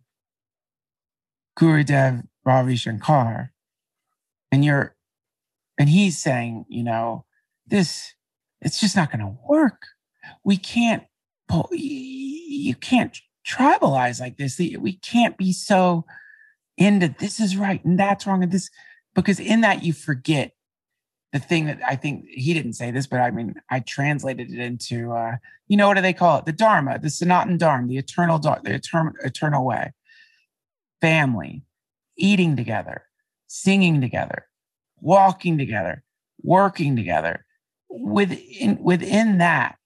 [1.58, 3.52] Gurudev Ravi Shankar,
[4.50, 4.96] and you're
[5.78, 7.26] and he's saying, you know,
[7.66, 8.14] this
[8.62, 9.82] it's just not going to work
[10.46, 11.02] we can't
[11.72, 14.58] you can't tribalize like this.
[14.58, 16.06] We can't be so
[16.78, 18.70] into this is right and that's wrong and this
[19.14, 20.52] because in that you forget
[21.32, 24.60] the thing that I think he didn't say this, but I mean I translated it
[24.60, 25.36] into uh,
[25.66, 26.46] you know what do they call it?
[26.46, 29.92] The Dharma, the Sanatan Dharma, the eternal the eternal eternal way.
[31.00, 31.64] Family,
[32.16, 33.02] eating together,
[33.48, 34.46] singing together,
[35.00, 36.04] walking together,
[36.40, 37.44] working together.
[37.88, 39.76] Within within that,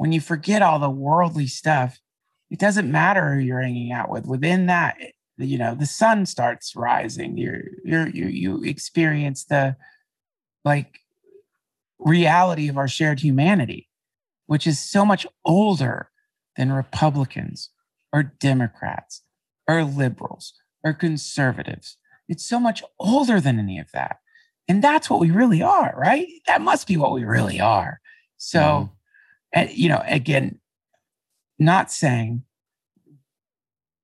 [0.00, 2.00] when you forget all the worldly stuff,
[2.48, 4.24] it doesn't matter who you're hanging out with.
[4.24, 4.96] Within that,
[5.36, 7.36] you know, the sun starts rising.
[7.36, 9.76] You're, you're, you, you experience the
[10.64, 11.00] like
[11.98, 13.90] reality of our shared humanity,
[14.46, 16.08] which is so much older
[16.56, 17.68] than Republicans
[18.10, 19.20] or Democrats
[19.68, 21.98] or liberals or conservatives.
[22.26, 24.16] It's so much older than any of that.
[24.66, 26.26] And that's what we really are, right?
[26.46, 28.00] That must be what we really are.
[28.38, 28.94] So, mm-hmm
[29.52, 30.60] and you know, again,
[31.58, 32.42] not saying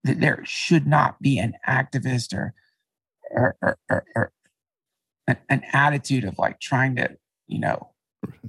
[0.05, 2.55] that there should not be an activist or
[3.31, 4.33] or, or, or, or
[5.27, 7.17] an, an attitude of like trying to,
[7.47, 7.91] you know,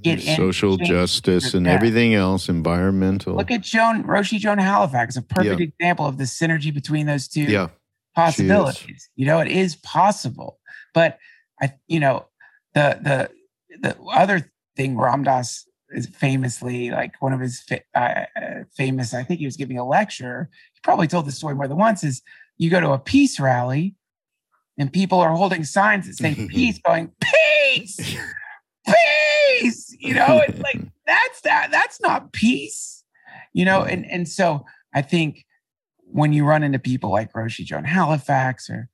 [0.00, 3.34] get social justice and everything else, environmental.
[3.36, 5.66] Look at Joan Roshi Joan Halifax, a perfect Yeah.
[5.66, 7.68] example of the synergy between those two yeah,
[8.14, 9.10] possibilities.
[9.16, 10.58] You know, it is possible.
[10.94, 11.18] But
[11.60, 12.26] I, you know,
[12.74, 15.67] the the the other thing Ram Dass
[16.14, 19.14] famously like one of his fa- uh, uh, famous.
[19.14, 20.48] I think he was giving a lecture.
[20.74, 22.04] He probably told the story more than once.
[22.04, 22.22] Is
[22.56, 23.94] you go to a peace rally,
[24.78, 28.16] and people are holding signs that say peace, going peace,
[28.86, 29.96] peace.
[29.98, 31.70] You know, it's like that's that.
[31.70, 33.04] That's not peace.
[33.52, 34.64] You know, and and so
[34.94, 35.44] I think
[36.00, 38.88] when you run into people like Roshi Joan Halifax or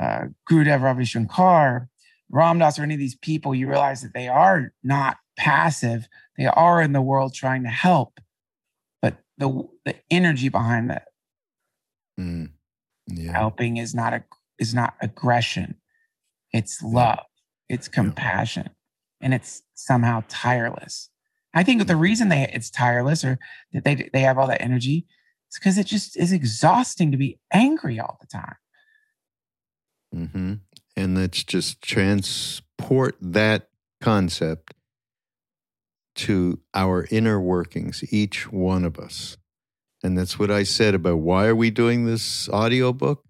[0.00, 1.88] uh, Gurudev Ravi Shankar,
[2.30, 6.08] Ram Dass, or any of these people, you realize that they are not passive.
[6.36, 8.20] They are in the world trying to help,
[9.02, 11.08] but the the energy behind that
[12.18, 12.50] Mm.
[13.08, 14.24] yeah, helping is not a
[14.58, 15.76] is not aggression.
[16.52, 17.24] It's love.
[17.68, 18.70] It's compassion,
[19.20, 21.10] and it's somehow tireless.
[21.54, 23.38] I think the reason they it's tireless or
[23.72, 25.06] that they they have all that energy
[25.50, 28.56] is because it just is exhausting to be angry all the time.
[30.12, 30.54] hmm
[30.96, 33.68] and let's just transport that
[34.00, 34.73] concept
[36.14, 39.36] to our inner workings, each one of us.
[40.02, 43.24] And that's what I said about why are we doing this audiobook,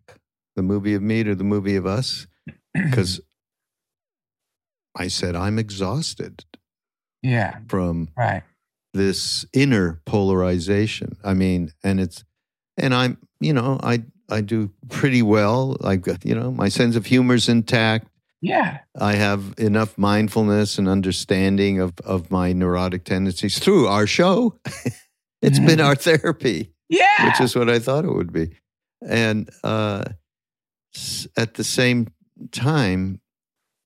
[0.57, 2.27] the movie of me or the movie of us?
[2.75, 3.21] Because
[4.97, 6.45] I said I'm exhausted
[7.23, 8.43] yeah, from right.
[8.93, 11.17] this inner polarization.
[11.23, 12.25] I mean, and it's,
[12.77, 15.77] and I'm, you know, I I do pretty well.
[15.85, 18.09] I've got, you know, my sense of humor's intact.
[18.45, 24.59] Yeah, I have enough mindfulness and understanding of of my neurotic tendencies through our show.
[25.43, 27.27] it's been our therapy, yeah.
[27.27, 28.51] which is what I thought it would be.
[29.01, 30.05] And uh,
[31.39, 32.09] at the same
[32.53, 33.23] time,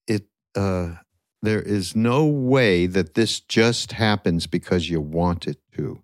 [0.09, 0.95] it uh,
[1.41, 6.03] there is no way that this just happens because you want it to.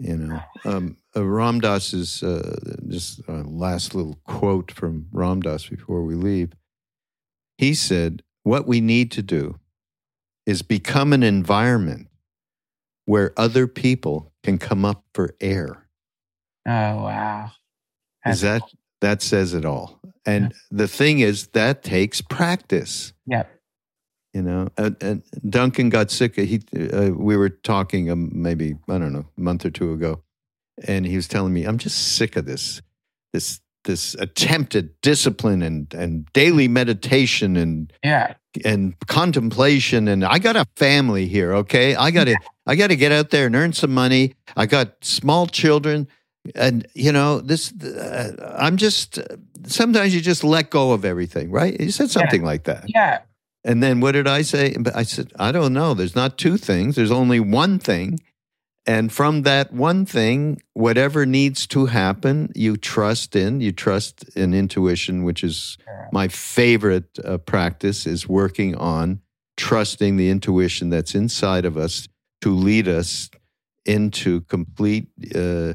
[0.00, 2.58] You know, um, uh, Ram Dass's uh,
[2.88, 6.52] just uh, last little quote from Ram Dass before we leave.
[7.60, 9.60] He said, "What we need to do
[10.46, 12.08] is become an environment
[13.04, 15.86] where other people can come up for air."
[16.66, 17.50] oh wow.
[18.26, 20.00] Is That's- that that says it all?
[20.24, 23.12] And the thing is, that takes practice.
[23.26, 23.50] Yep.
[24.32, 26.36] You know, and, and Duncan got sick.
[26.36, 26.60] He,
[26.92, 30.22] uh, we were talking um, maybe I don't know a month or two ago,
[30.86, 32.80] and he was telling me, "I'm just sick of this,
[33.34, 38.34] this, this attempt at discipline and and daily meditation and Yeah.
[38.64, 41.94] and contemplation and I got a family here, okay?
[41.94, 44.34] I got to I got to get out there and earn some money.
[44.56, 46.08] I got small children
[46.54, 49.18] and you know, this uh, I'm just
[49.66, 51.78] sometimes you just let go of everything, right?
[51.80, 52.84] You said something like that.
[52.88, 53.20] Yeah.
[53.64, 54.74] And then what did I say?
[54.94, 55.92] I said, I don't know.
[55.92, 56.96] There's not two things.
[56.96, 58.18] There's only one thing.
[58.90, 63.60] And from that one thing, whatever needs to happen, you trust in.
[63.60, 65.78] You trust in intuition, which is
[66.10, 69.20] my favorite uh, practice, is working on
[69.56, 72.08] trusting the intuition that's inside of us
[72.40, 73.30] to lead us
[73.84, 75.74] into complete uh,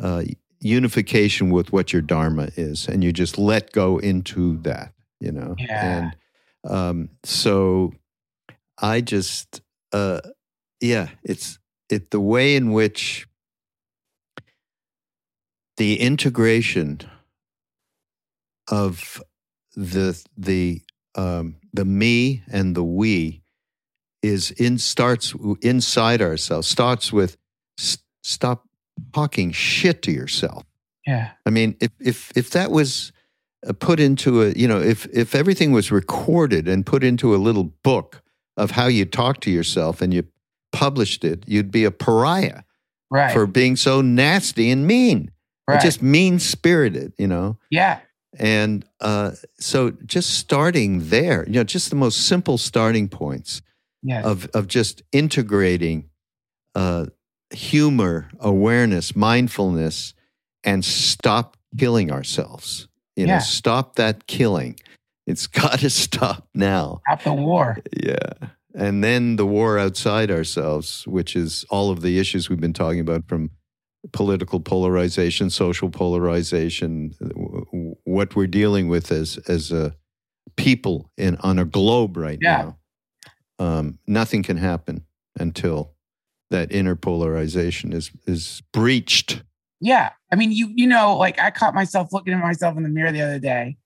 [0.00, 0.22] uh,
[0.60, 4.94] unification with what your dharma is, and you just let go into that.
[5.20, 5.84] You know, Yeah.
[5.84, 6.16] and
[6.64, 7.92] um, so
[8.80, 9.60] I just,
[9.92, 10.20] uh,
[10.80, 11.58] yeah, it's
[11.90, 13.26] it the way in which
[15.76, 17.00] the integration
[18.68, 19.22] of
[19.74, 20.82] the the
[21.14, 23.42] um, the me and the we
[24.22, 26.66] is in starts inside ourselves.
[26.66, 27.36] Starts with
[27.78, 28.66] s- stop
[29.12, 30.64] talking shit to yourself.
[31.06, 31.30] Yeah.
[31.44, 33.12] I mean, if if if that was
[33.66, 37.38] uh, put into a, you know, if if everything was recorded and put into a
[37.38, 38.22] little book
[38.56, 40.24] of how you talk to yourself and you
[40.78, 42.62] published it, you'd be a pariah
[43.10, 43.32] Right.
[43.32, 45.30] for being so nasty and mean,
[45.68, 45.80] right.
[45.80, 47.56] just mean spirited, you know.
[47.70, 48.00] yeah.
[48.38, 53.62] And uh, so, just starting there, you know, just the most simple starting points
[54.02, 54.24] Yes.
[54.24, 56.10] of of just integrating
[56.74, 57.06] uh,
[57.50, 60.14] humor, awareness, mindfulness,
[60.64, 62.88] and stop killing ourselves.
[63.16, 63.38] You know, Yeah.
[63.38, 64.78] stop that killing.
[65.26, 67.00] It's got to stop now.
[67.06, 67.78] Stop the war.
[68.04, 68.48] Yeah.
[68.76, 73.00] And then the war outside ourselves, which is all of the issues we've been talking
[73.00, 73.50] about from
[74.12, 77.12] political polarization, social polarization,
[78.04, 79.94] what we're dealing with as as a
[80.56, 82.72] people in on a globe right Yeah.
[83.58, 83.64] now.
[83.66, 85.06] Um, nothing can happen
[85.40, 85.94] until
[86.50, 89.42] that inner polarization is is breached.
[89.80, 90.10] Yeah.
[90.30, 93.10] I mean, you you know, like I caught myself looking at myself in the mirror
[93.12, 93.76] the other day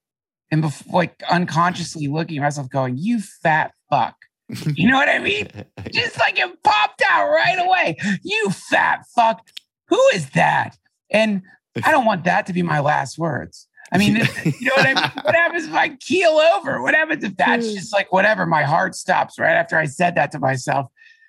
[0.51, 4.17] and before like unconsciously looking at myself going, you fat fuck.
[4.75, 5.49] You know what I mean?
[5.93, 7.97] Just like it popped out right away.
[8.23, 9.47] You fat fuck.
[9.89, 10.77] Who is that?
[11.11, 11.43] And
[11.85, 13.67] I don't want that to be my last words.
[13.93, 15.25] I mean, you know what I mean?
[15.25, 16.81] What happens if I keel over?
[16.81, 17.75] What happens if that's Hmm.
[17.75, 18.47] just like whatever?
[18.47, 20.87] My heart stops right after I said that to myself.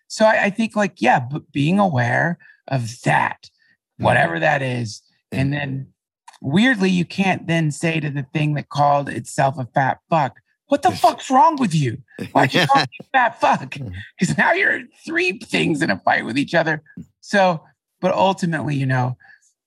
[0.07, 3.49] So I, I think, like, yeah, but being aware of that,
[3.97, 5.01] whatever that is,
[5.32, 5.88] and then
[6.41, 10.39] weirdly, you can't then say to the thing that called itself a fat fuck,
[10.72, 11.97] what the fuck's wrong with you?
[12.32, 12.65] Why'd you
[13.11, 13.76] fat fuck?
[14.17, 16.82] Because now you're three things in a fight with each other.
[17.19, 17.61] So,
[17.99, 19.17] but ultimately, you know,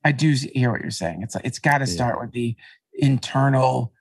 [0.03, 1.21] I do hear what you're saying.
[1.23, 1.93] It's like it's got to Yeah.
[1.93, 2.57] start with the
[2.95, 3.93] internal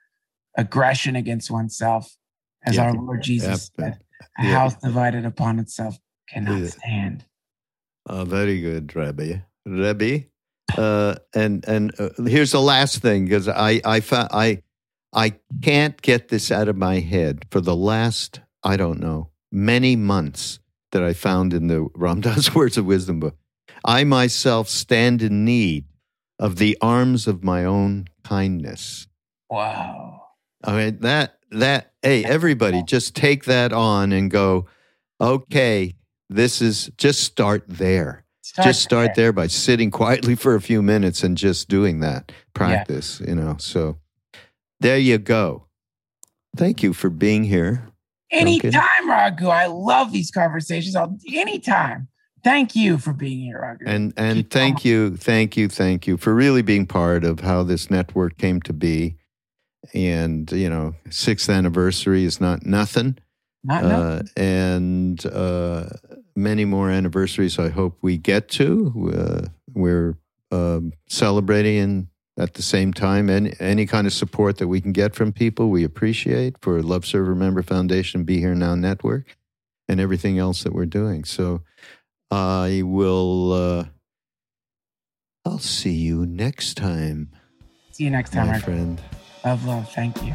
[0.56, 2.16] aggression against oneself,
[2.64, 2.84] as Yeah.
[2.84, 3.98] our Lord Jesus said.
[4.38, 4.52] A Yeah.
[4.52, 5.98] house divided upon itself
[6.30, 6.68] cannot Yeah.
[6.68, 7.26] stand.
[8.06, 9.44] Oh, very good, Rebbe.
[9.66, 10.24] Rebbe.
[10.78, 14.62] Uh, and and uh, here's the last thing because I I found I
[15.14, 19.94] I can't get this out of my head for the last I don't know many
[19.94, 20.58] months
[20.92, 23.36] that I found in the Ram Dass Words of Wisdom book.
[23.84, 25.84] I myself stand in need
[26.38, 29.06] of the arms of my own kindness.
[29.50, 30.22] Wow.
[30.64, 34.66] I mean that that hey everybody just take that on and go
[35.20, 35.94] okay
[36.28, 38.24] this is just start there
[38.62, 43.20] just start there by sitting quietly for a few minutes and just doing that practice
[43.20, 43.96] you know so
[44.84, 45.66] there you go
[46.56, 47.88] thank you for being here
[48.30, 49.46] Anytime, Raghu.
[49.48, 50.96] I love these conversations.
[50.96, 52.08] I'll, anytime.
[52.42, 53.84] Thank you for being here, Raghu.
[53.86, 54.92] and and Keep thank going.
[54.92, 58.72] you thank you thank you for really being part of how this network came to
[58.72, 59.16] be
[59.94, 63.18] and you know sixth anniversary is not nothing
[63.62, 63.90] Not no.
[63.90, 65.90] uh, and uh,
[66.34, 69.12] many more anniversaries I hope we get to.
[69.16, 70.18] Uh, we're
[70.50, 72.08] um, celebrating
[72.38, 73.30] at the same time.
[73.30, 77.06] Any, any kind of support that we can get from people, we appreciate for Love
[77.06, 79.36] Serve Remember Foundation, Be Here Now Network,
[79.88, 81.24] and everything else that we're doing.
[81.24, 81.62] So
[82.30, 83.84] I will, uh,
[85.44, 87.30] I'll see you next time,
[87.92, 89.00] See you next time, my friend.
[89.44, 89.92] Love, love.
[89.92, 90.34] Thank you.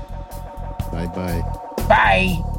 [0.91, 1.43] Bye bye.
[1.87, 2.55] Bye.